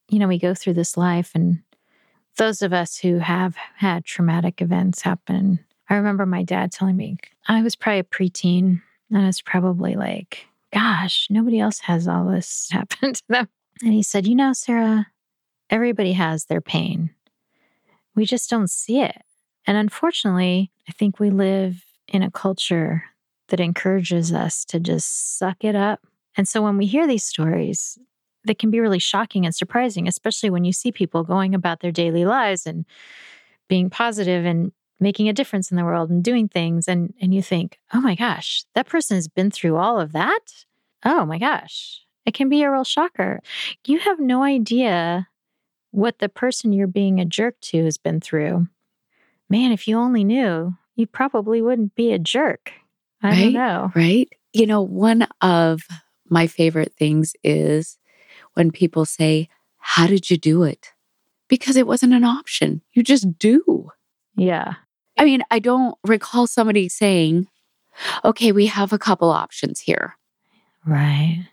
You 0.09 0.17
know, 0.17 0.27
we 0.27 0.39
go 0.39 0.55
through 0.55 0.73
this 0.73 0.97
life, 0.97 1.31
and 1.35 1.59
those 2.37 2.63
of 2.63 2.73
us 2.73 2.97
who 2.97 3.19
have 3.19 3.55
had 3.75 4.05
traumatic 4.05 4.61
events 4.61 5.01
happen. 5.01 5.59
I 5.89 5.95
remember 5.95 6.25
my 6.25 6.43
dad 6.43 6.71
telling 6.71 6.97
me 6.97 7.17
I 7.47 7.61
was 7.61 7.75
probably 7.75 7.99
a 7.99 8.03
preteen, 8.03 8.81
and 9.11 9.27
it's 9.27 9.41
probably 9.41 9.95
like, 9.95 10.47
gosh, 10.73 11.27
nobody 11.29 11.59
else 11.59 11.79
has 11.81 12.07
all 12.07 12.25
this 12.25 12.69
happen 12.71 13.13
to 13.13 13.23
them. 13.27 13.49
And 13.83 13.93
he 13.93 14.01
said, 14.01 14.25
You 14.25 14.35
know, 14.35 14.53
Sarah, 14.53 15.07
everybody 15.69 16.13
has 16.13 16.45
their 16.45 16.61
pain. 16.61 17.11
We 18.15 18.25
just 18.25 18.49
don't 18.49 18.69
see 18.69 19.01
it. 19.01 19.21
And 19.67 19.77
unfortunately, 19.77 20.71
I 20.87 20.93
think 20.93 21.19
we 21.19 21.29
live 21.29 21.83
in 22.07 22.23
a 22.23 22.31
culture 22.31 23.03
that 23.49 23.59
encourages 23.59 24.33
us 24.33 24.65
to 24.65 24.79
just 24.79 25.37
suck 25.37 25.63
it 25.63 25.75
up. 25.75 26.01
And 26.39 26.47
so 26.47 26.61
when 26.61 26.77
we 26.77 26.85
hear 26.85 27.05
these 27.05 27.25
stories, 27.25 27.97
they 28.47 28.53
can 28.53 28.71
be 28.71 28.79
really 28.79 28.97
shocking 28.97 29.45
and 29.45 29.53
surprising, 29.53 30.07
especially 30.07 30.49
when 30.49 30.63
you 30.63 30.71
see 30.71 30.89
people 30.89 31.25
going 31.25 31.53
about 31.53 31.81
their 31.81 31.91
daily 31.91 32.23
lives 32.23 32.65
and 32.65 32.85
being 33.67 33.89
positive 33.89 34.45
and 34.45 34.71
making 35.01 35.27
a 35.27 35.33
difference 35.33 35.69
in 35.69 35.75
the 35.75 35.83
world 35.83 36.09
and 36.09 36.23
doing 36.23 36.47
things. 36.47 36.87
And, 36.87 37.13
and 37.21 37.33
you 37.33 37.41
think, 37.41 37.77
oh 37.93 37.99
my 37.99 38.15
gosh, 38.15 38.63
that 38.73 38.87
person 38.87 39.15
has 39.17 39.27
been 39.27 39.51
through 39.51 39.75
all 39.75 39.99
of 39.99 40.13
that. 40.13 40.39
Oh 41.03 41.25
my 41.25 41.39
gosh, 41.39 42.03
it 42.25 42.33
can 42.33 42.47
be 42.47 42.63
a 42.63 42.71
real 42.71 42.85
shocker. 42.85 43.41
You 43.85 43.99
have 43.99 44.21
no 44.21 44.41
idea 44.41 45.27
what 45.91 46.19
the 46.19 46.29
person 46.29 46.71
you're 46.71 46.87
being 46.87 47.19
a 47.19 47.25
jerk 47.25 47.59
to 47.63 47.83
has 47.83 47.97
been 47.97 48.21
through. 48.21 48.67
Man, 49.49 49.73
if 49.73 49.89
you 49.89 49.97
only 49.97 50.23
knew, 50.23 50.73
you 50.95 51.05
probably 51.05 51.61
wouldn't 51.61 51.95
be 51.95 52.13
a 52.13 52.17
jerk. 52.19 52.71
I 53.21 53.27
Right? 53.27 53.39
don't 53.43 53.53
know. 53.53 53.91
Right? 53.93 54.29
You 54.53 54.67
know, 54.67 54.81
one 54.81 55.27
of 55.41 55.81
my 56.31 56.47
favorite 56.47 56.93
things 56.97 57.33
is 57.43 57.97
when 58.53 58.71
people 58.71 59.05
say, 59.05 59.49
How 59.77 60.07
did 60.07 60.29
you 60.29 60.37
do 60.37 60.63
it? 60.63 60.93
Because 61.47 61.75
it 61.75 61.87
wasn't 61.87 62.13
an 62.13 62.23
option. 62.23 62.81
You 62.93 63.03
just 63.03 63.37
do. 63.39 63.89
Yeah. 64.35 64.75
I 65.17 65.25
mean, 65.25 65.43
I 65.51 65.59
don't 65.59 65.97
recall 66.05 66.47
somebody 66.47 66.89
saying, 66.89 67.47
Okay, 68.23 68.51
we 68.51 68.67
have 68.67 68.93
a 68.93 68.99
couple 68.99 69.29
options 69.29 69.79
here. 69.79 70.15
Right. 70.85 71.47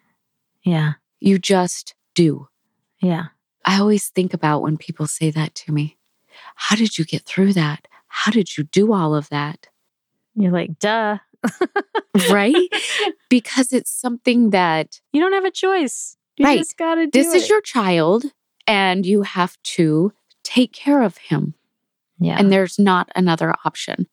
Yeah. 0.62 0.94
You 1.20 1.38
just 1.38 1.94
do. 2.14 2.48
Yeah. 3.00 3.26
I 3.64 3.80
always 3.80 4.08
think 4.08 4.32
about 4.32 4.62
when 4.62 4.76
people 4.76 5.06
say 5.06 5.30
that 5.30 5.54
to 5.56 5.72
me. 5.72 5.96
How 6.54 6.76
did 6.76 6.98
you 6.98 7.04
get 7.04 7.22
through 7.22 7.54
that? 7.54 7.88
How 8.08 8.30
did 8.30 8.56
you 8.56 8.64
do 8.64 8.92
all 8.92 9.14
of 9.14 9.28
that? 9.30 9.68
You're 10.34 10.52
like, 10.52 10.78
duh. 10.78 11.18
Right? 12.30 12.68
because 13.30 13.72
it's 13.72 13.90
something 13.90 14.50
that 14.50 15.00
You 15.12 15.20
don't 15.20 15.32
have 15.32 15.44
a 15.44 15.50
choice. 15.50 16.16
You 16.36 16.44
Right. 16.46 16.58
just 16.58 16.76
got 16.76 16.96
to 16.96 17.06
do 17.06 17.10
this 17.22 17.34
is 17.34 17.48
your 17.48 17.60
child 17.60 18.24
and 18.66 19.06
you 19.06 19.22
have 19.22 19.56
to 19.76 20.12
take 20.44 20.72
care 20.72 21.02
of 21.02 21.16
him. 21.18 21.54
yeah. 22.18 22.36
And 22.38 22.50
there's 22.52 22.78
not 22.78 23.08
another 23.16 23.54
option. 23.64 24.06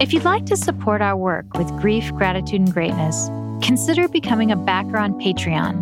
If 0.00 0.14
you'd 0.14 0.24
like 0.24 0.46
to 0.46 0.56
support 0.56 1.02
our 1.02 1.16
work 1.16 1.52
with 1.58 1.68
grief, 1.80 2.10
gratitude, 2.14 2.60
and 2.60 2.72
greatness, 2.72 3.28
consider 3.62 4.08
becoming 4.08 4.50
a 4.50 4.56
backer 4.56 4.96
on 4.96 5.12
Patreon. 5.20 5.76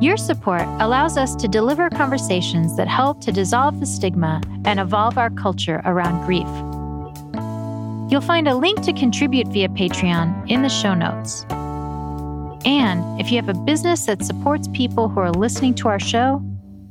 Your 0.00 0.16
support 0.16 0.62
allows 0.78 1.16
us 1.16 1.34
to 1.34 1.48
deliver 1.48 1.90
conversations 1.90 2.76
that 2.76 2.86
help 2.86 3.20
to 3.22 3.32
dissolve 3.32 3.80
the 3.80 3.86
stigma 3.86 4.40
and 4.64 4.78
evolve 4.78 5.18
our 5.18 5.28
culture 5.30 5.82
around 5.84 6.24
grief. 6.24 6.46
You'll 8.08 8.20
find 8.20 8.46
a 8.46 8.54
link 8.54 8.80
to 8.82 8.92
contribute 8.92 9.48
via 9.48 9.68
Patreon 9.68 10.48
in 10.48 10.62
the 10.62 10.68
show 10.68 10.94
notes. 10.94 11.44
And 12.64 13.20
if 13.20 13.32
you 13.32 13.42
have 13.42 13.48
a 13.48 13.54
business 13.54 14.06
that 14.06 14.24
supports 14.24 14.68
people 14.68 15.08
who 15.08 15.18
are 15.18 15.32
listening 15.32 15.74
to 15.74 15.88
our 15.88 15.98
show, 15.98 16.42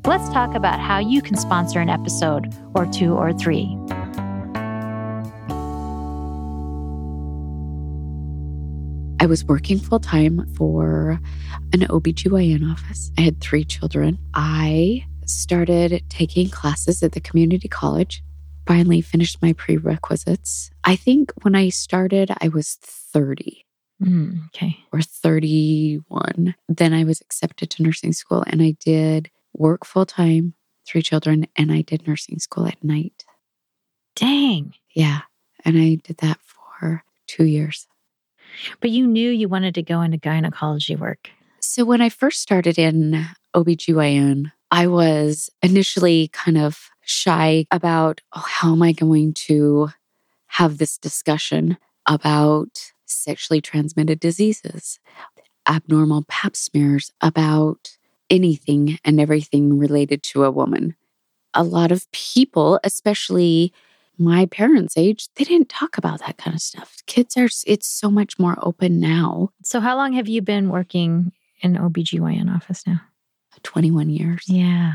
let's 0.04 0.28
talk 0.30 0.54
about 0.54 0.82
how 0.82 1.00
you 1.00 1.22
can 1.22 1.38
sponsor 1.38 1.80
an 1.80 1.90
episode 1.90 2.54
or 2.76 2.86
two 2.86 3.14
or 3.14 3.32
three. 3.32 3.78
I 9.20 9.26
was 9.26 9.44
working 9.46 9.80
full 9.80 10.00
time 10.00 10.46
for 10.56 11.20
an 11.74 11.80
OBGYN 11.82 12.70
office. 12.72 13.12
I 13.18 13.22
had 13.22 13.42
three 13.42 13.64
children. 13.64 14.20
I 14.34 15.06
started 15.26 16.04
taking 16.10 16.50
classes 16.50 17.02
at 17.02 17.14
the 17.14 17.20
community 17.20 17.68
college, 17.68 18.24
finally 18.68 19.02
finished 19.02 19.42
my 19.42 19.54
prerequisites. 19.54 20.70
I 20.84 20.96
think 20.96 21.32
when 21.42 21.56
I 21.56 21.70
started, 21.70 22.32
I 22.42 22.48
was 22.50 22.76
30 22.82 23.64
Mm, 24.00 24.46
okay. 24.50 24.78
or 24.94 25.02
31. 25.02 26.54
Then 26.70 26.94
I 26.94 27.04
was 27.04 27.20
accepted 27.20 27.72
to 27.72 27.82
nursing 27.84 28.14
school 28.14 28.44
and 28.46 28.62
I 28.62 28.76
did 28.80 29.32
work 29.54 29.86
full 29.88 30.06
time, 30.06 30.54
three 30.86 31.02
children, 31.02 31.48
and 31.56 31.72
I 31.72 31.82
did 31.82 32.08
nursing 32.08 32.38
school 32.38 32.68
at 32.68 32.84
night. 32.84 33.26
Dang. 34.16 34.76
Yeah. 34.94 35.22
And 35.66 35.80
I 35.80 35.96
did 35.96 36.18
that 36.18 36.38
for 36.42 37.04
two 37.26 37.46
years. 37.46 37.88
But 38.82 38.92
you 38.92 39.08
knew 39.08 39.30
you 39.30 39.48
wanted 39.48 39.76
to 39.76 39.84
go 39.84 40.02
into 40.02 40.18
gynecology 40.18 40.96
work. 40.96 41.30
So 41.60 41.86
when 41.86 42.02
I 42.02 42.10
first 42.10 42.42
started 42.42 42.80
in 42.80 43.26
OBGYN, 43.56 44.52
I 44.72 44.88
was 44.88 45.50
initially 45.62 46.30
kind 46.30 46.58
of 46.58 46.90
shy 47.02 47.66
about 47.72 48.22
oh, 48.34 48.44
how 48.46 48.74
am 48.74 48.82
I 48.82 48.92
going 48.92 49.34
to 49.34 49.90
have 50.48 50.78
this 50.78 50.98
discussion 50.98 51.78
about 52.06 52.92
sexually 53.06 53.62
transmitted 53.62 54.20
diseases, 54.20 55.00
abnormal 55.68 56.26
pap 56.28 56.56
smears, 56.56 57.12
about 57.22 57.98
anything 58.30 59.00
and 59.06 59.20
everything 59.20 59.78
related 59.78 60.24
to 60.24 60.44
a 60.44 60.52
woman. 60.52 60.96
A 61.54 61.64
lot 61.64 61.92
of 61.92 62.12
people, 62.12 62.80
especially 62.84 63.74
my 64.18 64.46
parents' 64.48 64.98
age, 64.98 65.28
they 65.36 65.44
didn't 65.44 65.70
talk 65.70 65.98
about 65.98 66.20
that 66.20 66.38
kind 66.38 66.56
of 66.56 66.62
stuff. 66.62 66.98
Kids 67.06 67.38
are, 67.38 67.50
it's 67.66 67.88
so 67.88 68.10
much 68.10 68.40
more 68.40 68.58
open 68.62 69.00
now. 69.00 69.50
So, 69.64 69.80
how 69.80 69.96
long 69.96 70.14
have 70.14 70.28
you 70.28 70.42
been 70.42 70.70
working 70.70 71.32
in 71.62 71.76
OBGYN 71.76 72.54
office 72.54 72.86
now? 72.86 73.02
21 73.64 74.10
years. 74.10 74.44
Yeah. 74.48 74.94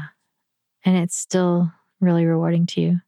And 0.84 0.96
it's 0.96 1.16
still 1.16 1.72
really 2.00 2.24
rewarding 2.24 2.66
to 2.66 2.80
you. 2.80 3.00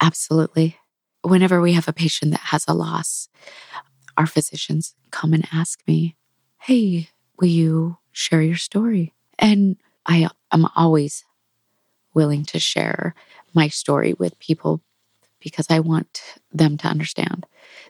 Absolutely. 0.00 0.76
Whenever 1.22 1.60
we 1.60 1.72
have 1.72 1.88
a 1.88 1.92
patient 1.92 2.30
that 2.32 2.40
has 2.40 2.64
a 2.66 2.74
loss, 2.74 3.28
our 4.16 4.26
physicians 4.26 4.94
come 5.10 5.32
and 5.32 5.46
ask 5.52 5.80
me, 5.86 6.16
Hey, 6.60 7.08
will 7.38 7.48
you 7.48 7.98
share 8.12 8.42
your 8.42 8.56
story? 8.56 9.14
And 9.38 9.76
I 10.06 10.28
am 10.52 10.66
always 10.76 11.24
willing 12.14 12.44
to 12.44 12.58
share 12.58 13.14
my 13.54 13.68
story 13.68 14.14
with 14.14 14.38
people 14.38 14.82
because 15.40 15.66
I 15.70 15.80
want 15.80 16.22
them 16.52 16.76
to 16.78 16.86
understand 16.88 17.46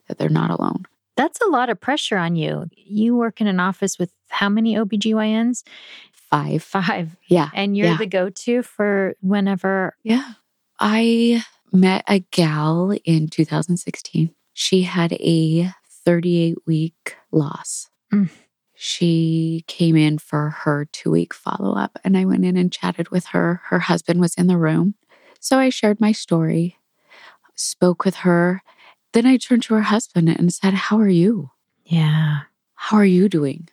that 0.09 0.19
they're 0.19 0.29
not 0.29 0.51
alone. 0.51 0.85
That's 1.17 1.41
a 1.41 1.49
lot 1.51 1.69
of 1.69 1.81
pressure 1.81 2.17
on 2.17 2.37
you. 2.37 2.67
You 2.75 3.15
work 3.17 3.41
in 3.41 3.47
an 3.47 3.61
office 3.61 3.99
with 3.99 4.11
how 4.29 4.49
many 4.49 4.75
OBGYNs? 4.77 5.63
Five. 6.13 6.63
Five. 6.63 7.17
Yeah. 7.27 7.51
And 7.53 7.77
you're 7.77 7.89
Yeah. 7.89 7.97
the 7.97 8.07
go 8.07 8.31
to 8.31 8.63
for 8.63 9.15
whenever. 9.21 9.97
Yeah. 10.03 10.33
I 10.79 11.45
met 11.73 12.05
a 12.09 12.21
gal 12.31 12.93
in 13.05 13.29
2016. 13.29 14.35
She 14.55 14.83
had 14.83 15.13
a 15.15 15.73
38 16.05 16.59
week 16.67 17.17
loss. 17.33 17.91
Mm. 18.13 18.31
She 18.75 19.65
came 19.67 19.95
in 19.97 20.17
for 20.19 20.51
her 20.51 20.87
two 20.91 21.11
week 21.11 21.35
follow 21.35 21.77
up, 21.77 21.99
and 22.03 22.17
I 22.17 22.25
went 22.25 22.47
in 22.47 22.57
and 22.57 22.73
chatted 22.73 23.11
with 23.11 23.27
her. 23.27 23.61
Her 23.67 23.81
husband 23.81 24.21
was 24.21 24.35
in 24.37 24.47
the 24.47 24.57
room. 24.57 24.95
So 25.39 25.59
I 25.59 25.69
shared 25.69 26.01
my 26.01 26.13
story, 26.13 26.77
spoke 27.61 28.05
with 28.05 28.17
her. 28.17 28.63
Then 29.13 29.27
I 29.27 29.37
turned 29.37 29.63
to 29.65 29.75
her 29.75 29.83
husband 29.83 30.29
and 30.29 30.53
said, 30.53 30.75
How 30.75 30.99
are 30.99 31.09
you? 31.09 31.51
Yeah. 31.85 32.41
How 32.75 32.97
are 32.97 33.05
you 33.05 33.29
doing? 33.29 33.69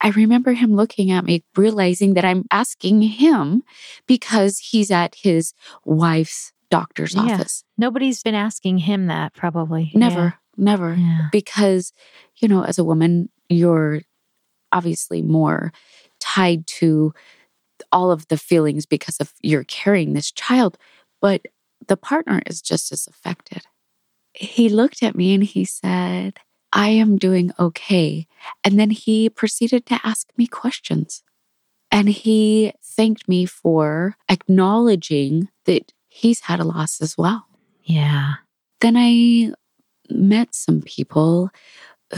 I 0.00 0.10
remember 0.10 0.52
him 0.52 0.76
looking 0.76 1.10
at 1.10 1.24
me, 1.24 1.42
realizing 1.56 2.14
that 2.14 2.24
I'm 2.24 2.44
asking 2.50 3.00
him 3.02 3.62
because 4.06 4.58
he's 4.58 4.90
at 4.90 5.14
his 5.14 5.54
wife's 5.84 6.52
doctor's 6.70 7.14
Yeah. 7.14 7.22
office. 7.22 7.64
Nobody's 7.78 8.22
been 8.22 8.34
asking 8.34 8.78
him 8.78 9.06
that, 9.06 9.32
probably. 9.34 9.90
Never, 9.94 10.34
never. 10.56 10.94
Yeah. 10.94 10.98
yeah. 10.98 11.28
Because, 11.32 11.92
you 12.36 12.46
know, 12.48 12.62
as 12.62 12.78
a 12.78 12.84
woman, 12.84 13.30
you're 13.48 14.02
obviously 14.70 15.22
more 15.22 15.72
tied 16.20 16.66
to 16.66 17.14
all 17.92 18.10
of 18.10 18.28
the 18.28 18.36
feelings 18.36 18.84
because 18.84 19.16
of 19.18 19.32
you're 19.42 19.64
carrying 19.64 20.12
this 20.12 20.30
child, 20.30 20.76
but 21.20 21.42
the 21.88 21.96
partner 21.96 22.42
is 22.46 22.60
just 22.60 22.92
as 22.92 23.06
affected. 23.06 23.62
He 24.34 24.68
looked 24.68 25.02
at 25.02 25.16
me 25.16 25.34
and 25.34 25.44
he 25.44 25.64
said, 25.64 26.38
I 26.72 26.88
am 26.88 27.16
doing 27.16 27.52
okay. 27.58 28.26
And 28.62 28.78
then 28.78 28.90
he 28.90 29.30
proceeded 29.30 29.86
to 29.86 30.00
ask 30.04 30.28
me 30.36 30.46
questions. 30.46 31.22
And 31.90 32.08
he 32.08 32.72
thanked 32.82 33.28
me 33.28 33.46
for 33.46 34.16
acknowledging 34.28 35.48
that 35.64 35.92
he's 36.08 36.40
had 36.40 36.60
a 36.60 36.64
loss 36.64 37.00
as 37.00 37.16
well. 37.16 37.46
Yeah. 37.82 38.34
Then 38.80 38.96
I 38.96 39.52
met 40.10 40.54
some 40.54 40.82
people 40.82 41.50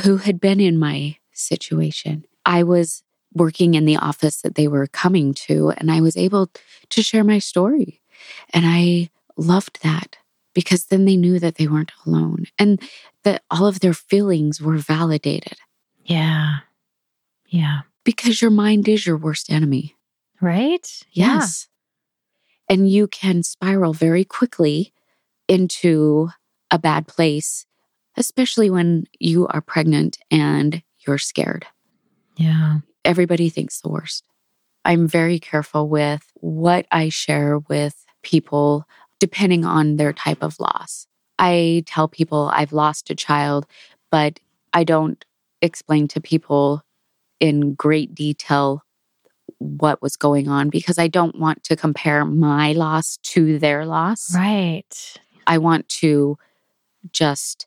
who 0.03 0.17
had 0.19 0.41
been 0.41 0.61
in 0.61 0.79
my 0.79 1.17
situation. 1.33 2.25
I 2.45 2.63
was 2.63 3.03
working 3.35 3.75
in 3.75 3.85
the 3.85 3.97
office 3.97 4.41
that 4.43 4.55
they 4.55 4.67
were 4.67 4.87
coming 4.87 5.35
to, 5.35 5.71
and 5.77 5.91
I 5.91 6.01
was 6.01 6.17
able 6.17 6.51
to 6.91 7.03
share 7.03 7.25
my 7.25 7.39
story. 7.39 8.01
And 8.51 8.65
I 8.67 9.11
loved 9.39 9.83
that 9.83 10.17
because 10.55 10.87
then 10.87 11.05
they 11.05 11.17
knew 11.17 11.39
that 11.39 11.55
they 11.55 11.67
weren't 11.69 11.93
alone 12.05 12.47
and 12.59 12.83
that 13.25 13.43
all 13.51 13.67
of 13.67 13.81
their 13.81 13.95
feelings 13.95 14.61
were 14.61 14.77
validated 14.77 15.57
Yeah. 16.05 16.59
Yeah. 17.47 17.81
because 18.05 18.43
your 18.43 18.51
mind 18.51 18.89
is 18.89 19.07
your 19.07 19.17
worst 19.17 19.51
enemy. 19.51 19.95
Right? 20.41 20.87
Yes. 21.13 21.69
And 22.69 22.89
you 22.91 23.07
can 23.09 23.43
spiral 23.43 23.93
very 23.93 24.25
quickly 24.25 24.93
into 25.49 26.29
a 26.71 26.79
bad 26.79 27.07
place, 27.07 27.65
especially 28.17 28.69
when 28.71 29.05
you 29.19 29.47
are 29.49 29.61
pregnant 29.63 30.19
and 30.31 30.83
you're 31.07 31.19
scared. 31.19 31.67
Yeah. 32.37 32.79
Everybody 33.05 33.49
thinks 33.49 33.81
the 33.81 33.89
worst. 33.89 34.25
I'm 34.85 35.09
very 35.09 35.39
careful 35.41 35.89
with 35.89 36.31
what 36.35 36.87
I 36.91 37.09
share 37.09 37.59
with 37.59 38.05
people 38.23 38.85
depending 39.21 39.65
on 39.65 39.97
their 39.97 40.13
type 40.13 40.43
of 40.43 40.59
loss. 40.61 41.07
I 41.39 41.85
tell 41.87 42.09
people 42.09 42.51
I've 42.53 42.73
lost 42.73 43.11
a 43.11 43.15
child, 43.15 43.67
but 44.11 44.41
I 44.73 44.85
don't 44.85 45.25
explain 45.63 46.09
to 46.09 46.21
people 46.21 46.83
in 47.41 47.75
great 47.75 48.15
detail 48.15 48.83
what 49.59 50.03
was 50.03 50.17
going 50.17 50.49
on 50.49 50.69
because 50.69 50.99
I 50.99 51.09
don't 51.09 51.39
want 51.39 51.65
to 51.65 51.77
compare 51.77 52.25
my 52.25 52.73
loss 52.73 53.19
to 53.23 53.59
their 53.59 53.87
loss. 53.87 54.35
Right. 54.35 55.17
I 55.47 55.59
want 55.59 55.89
to 55.89 56.39
just 57.13 57.67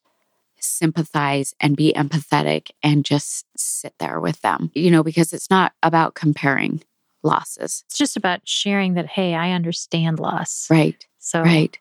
sympathize 0.60 1.56
and 1.60 1.76
be 1.76 1.94
empathetic 1.94 2.70
and 2.84 3.04
just 3.04 3.46
sit 3.58 3.94
there 4.00 4.20
with 4.20 4.42
them, 4.42 4.72
you 4.74 4.92
know, 4.92 5.04
because 5.04 5.34
it's 5.34 5.50
not 5.50 5.74
about 5.82 6.14
comparing 6.14 6.84
losses. 7.24 7.84
It's 7.88 7.98
just 7.98 8.16
about 8.16 8.42
sharing 8.46 8.94
that, 8.94 9.08
hey, 9.08 9.34
I 9.34 9.52
understand 9.52 10.20
loss. 10.20 10.68
Right. 10.70 11.06
So, 11.22 11.42
Right. 11.44 11.78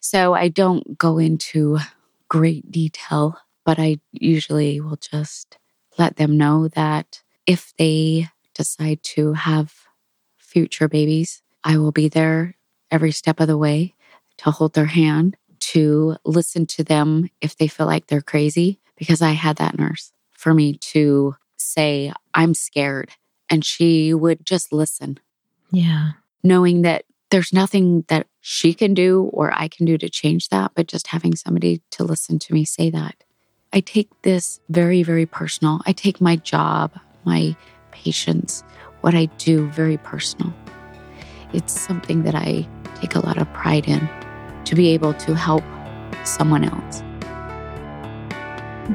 So 0.00 0.34
I 0.34 0.48
don't 0.48 0.98
go 0.98 1.18
into 1.18 1.78
great 2.28 2.70
detail, 2.70 3.38
but 3.64 3.78
I 3.78 4.00
usually 4.12 4.80
will 4.80 4.96
just 4.96 5.58
let 5.96 6.16
them 6.16 6.36
know 6.36 6.68
that 6.68 7.22
if 7.46 7.72
they 7.78 8.28
decide 8.52 9.02
to 9.02 9.32
have 9.32 9.72
future 10.36 10.88
babies, 10.88 11.42
I 11.62 11.78
will 11.78 11.92
be 11.92 12.08
there 12.08 12.56
every 12.90 13.12
step 13.12 13.38
of 13.40 13.46
the 13.46 13.56
way 13.56 13.94
to 14.38 14.50
hold 14.50 14.74
their 14.74 14.86
hand, 14.86 15.36
to 15.60 16.16
listen 16.24 16.66
to 16.66 16.82
them 16.82 17.30
if 17.40 17.56
they 17.56 17.68
feel 17.68 17.86
like 17.86 18.08
they're 18.08 18.20
crazy, 18.20 18.80
because 18.96 19.22
I 19.22 19.32
had 19.32 19.56
that 19.56 19.78
nurse 19.78 20.12
for 20.32 20.52
me 20.52 20.74
to 20.74 21.36
say, 21.56 22.12
I'm 22.34 22.54
scared. 22.54 23.10
And 23.48 23.64
she 23.64 24.14
would 24.14 24.44
just 24.44 24.72
listen 24.72 25.18
yeah. 25.72 26.12
knowing 26.42 26.82
that 26.82 27.04
there's 27.30 27.52
nothing 27.52 28.04
that 28.08 28.26
she 28.40 28.74
can 28.74 28.94
do 28.94 29.30
or 29.32 29.52
I 29.52 29.68
can 29.68 29.86
do 29.86 29.96
to 29.98 30.08
change 30.08 30.48
that, 30.48 30.72
but 30.74 30.88
just 30.88 31.06
having 31.06 31.36
somebody 31.36 31.80
to 31.92 32.04
listen 32.04 32.38
to 32.40 32.52
me 32.54 32.64
say 32.64 32.90
that. 32.90 33.14
I 33.72 33.80
take 33.80 34.08
this 34.22 34.60
very, 34.68 35.02
very 35.04 35.26
personal. 35.26 35.80
I 35.86 35.92
take 35.92 36.20
my 36.20 36.36
job, 36.36 36.92
my 37.24 37.54
patients, 37.92 38.64
what 39.00 39.14
I 39.14 39.26
do 39.38 39.68
very 39.70 39.96
personal. 39.96 40.52
It's 41.52 41.78
something 41.78 42.24
that 42.24 42.34
I 42.34 42.66
take 42.96 43.14
a 43.14 43.20
lot 43.20 43.38
of 43.38 43.52
pride 43.52 43.86
in 43.86 44.08
to 44.64 44.74
be 44.74 44.88
able 44.88 45.14
to 45.14 45.34
help 45.34 45.62
someone 46.24 46.64
else. 46.64 47.02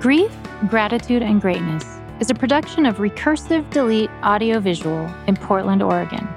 Grief, 0.02 0.32
Gratitude, 0.68 1.22
and 1.22 1.40
Greatness 1.40 1.86
is 2.20 2.30
a 2.30 2.34
production 2.34 2.86
of 2.86 2.98
Recursive 2.98 3.70
Delete 3.70 4.10
Audiovisual 4.24 5.10
in 5.28 5.36
Portland, 5.38 5.82
Oregon. 5.82 6.28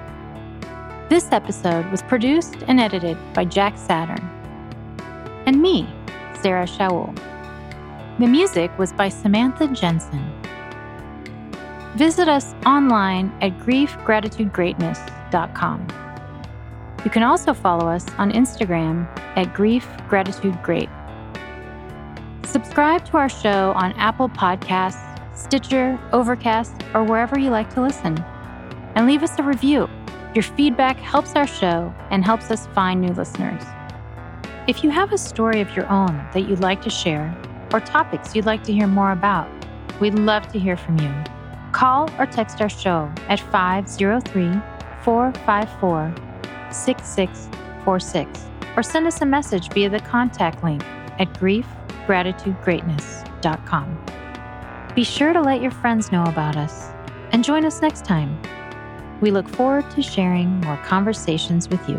This 1.09 1.33
episode 1.33 1.91
was 1.91 2.03
produced 2.03 2.57
and 2.67 2.79
edited 2.79 3.17
by 3.33 3.47
Jack 3.47 3.79
Saturn. 3.79 4.21
And 5.47 5.63
me, 5.63 5.89
Sarah 6.43 6.67
Shaul. 6.67 7.17
The 8.19 8.27
music 8.27 8.79
was 8.79 8.93
by 8.93 9.09
Samantha 9.09 9.69
Jensen. 9.69 10.31
Visit 11.97 12.29
us 12.29 12.55
online 12.67 13.33
at 13.41 13.59
griefgratitudegreatness.com. 13.61 15.87
You 17.05 17.11
can 17.11 17.23
also 17.23 17.55
follow 17.55 17.89
us 17.89 18.05
on 18.19 18.31
Instagram 18.33 19.07
at 19.35 19.55
griefgratitudegreat. 19.55 20.91
Subscribe 22.45 23.07
to 23.07 23.17
our 23.17 23.31
show 23.31 23.73
on 23.77 23.93
Apple 23.93 24.29
Podcasts, 24.29 25.19
Stitcher, 25.35 25.99
Overcast, 26.13 26.83
or 26.93 27.03
wherever 27.03 27.39
you 27.39 27.49
like 27.49 27.73
to 27.75 27.81
listen. 27.81 28.23
And 28.95 29.07
leave 29.07 29.23
us 29.23 29.39
a 29.39 29.43
review. 29.43 29.89
Your 30.35 30.43
feedback 30.43 30.99
helps 30.99 31.35
our 31.35 31.47
show 31.47 31.95
and 32.11 32.23
helps 32.25 32.51
us 32.51 32.67
find 32.69 33.01
new 33.01 33.13
listeners. 33.13 33.63
If 34.67 34.83
you 34.85 34.91
have 34.91 35.13
a 35.13 35.19
story 35.19 35.61
of 35.61 35.75
your 35.75 35.91
own 35.91 36.15
that 36.35 36.49
you'd 36.49 36.61
like 36.61 36.83
to 36.83 36.91
share, 36.91 37.35
or 37.73 37.81
topics 37.81 38.37
you'd 38.37 38.47
like 38.47 38.63
to 38.65 38.73
hear 38.73 38.87
more 38.87 39.13
about, 39.13 39.49
we'd 40.01 40.19
love 40.19 40.51
to 40.53 40.59
hear 40.59 40.77
from 40.77 40.99
you. 40.99 41.15
Call 41.73 42.11
or 42.19 42.27
text 42.27 42.61
our 42.61 42.69
show 42.69 43.11
at 43.29 43.41
503 43.41 44.53
454 45.03 46.15
6646 46.71 48.45
or 48.77 48.83
send 48.83 49.07
us 49.07 49.23
a 49.23 49.27
message 49.27 49.73
via 49.73 49.89
the 49.89 50.01
contact 50.01 50.63
link 50.63 50.85
at 51.19 51.33
griefgratitudegreatness.com. 51.35 54.05
Be 54.95 55.05
sure 55.05 55.33
to 55.33 55.41
let 55.41 55.63
your 55.63 55.71
friends 55.71 56.13
know 56.13 56.25
about 56.25 56.57
us 56.57 56.91
and 57.33 57.43
join 57.43 57.65
us 57.65 57.81
next 57.81 58.05
time. 58.05 58.39
We 59.21 59.31
look 59.31 59.49
forward 59.49 59.91
to 59.93 60.03
sharing 60.03 60.61
more 60.61 60.77
conversations 60.79 61.69
with 61.69 61.87
you. 61.89 61.97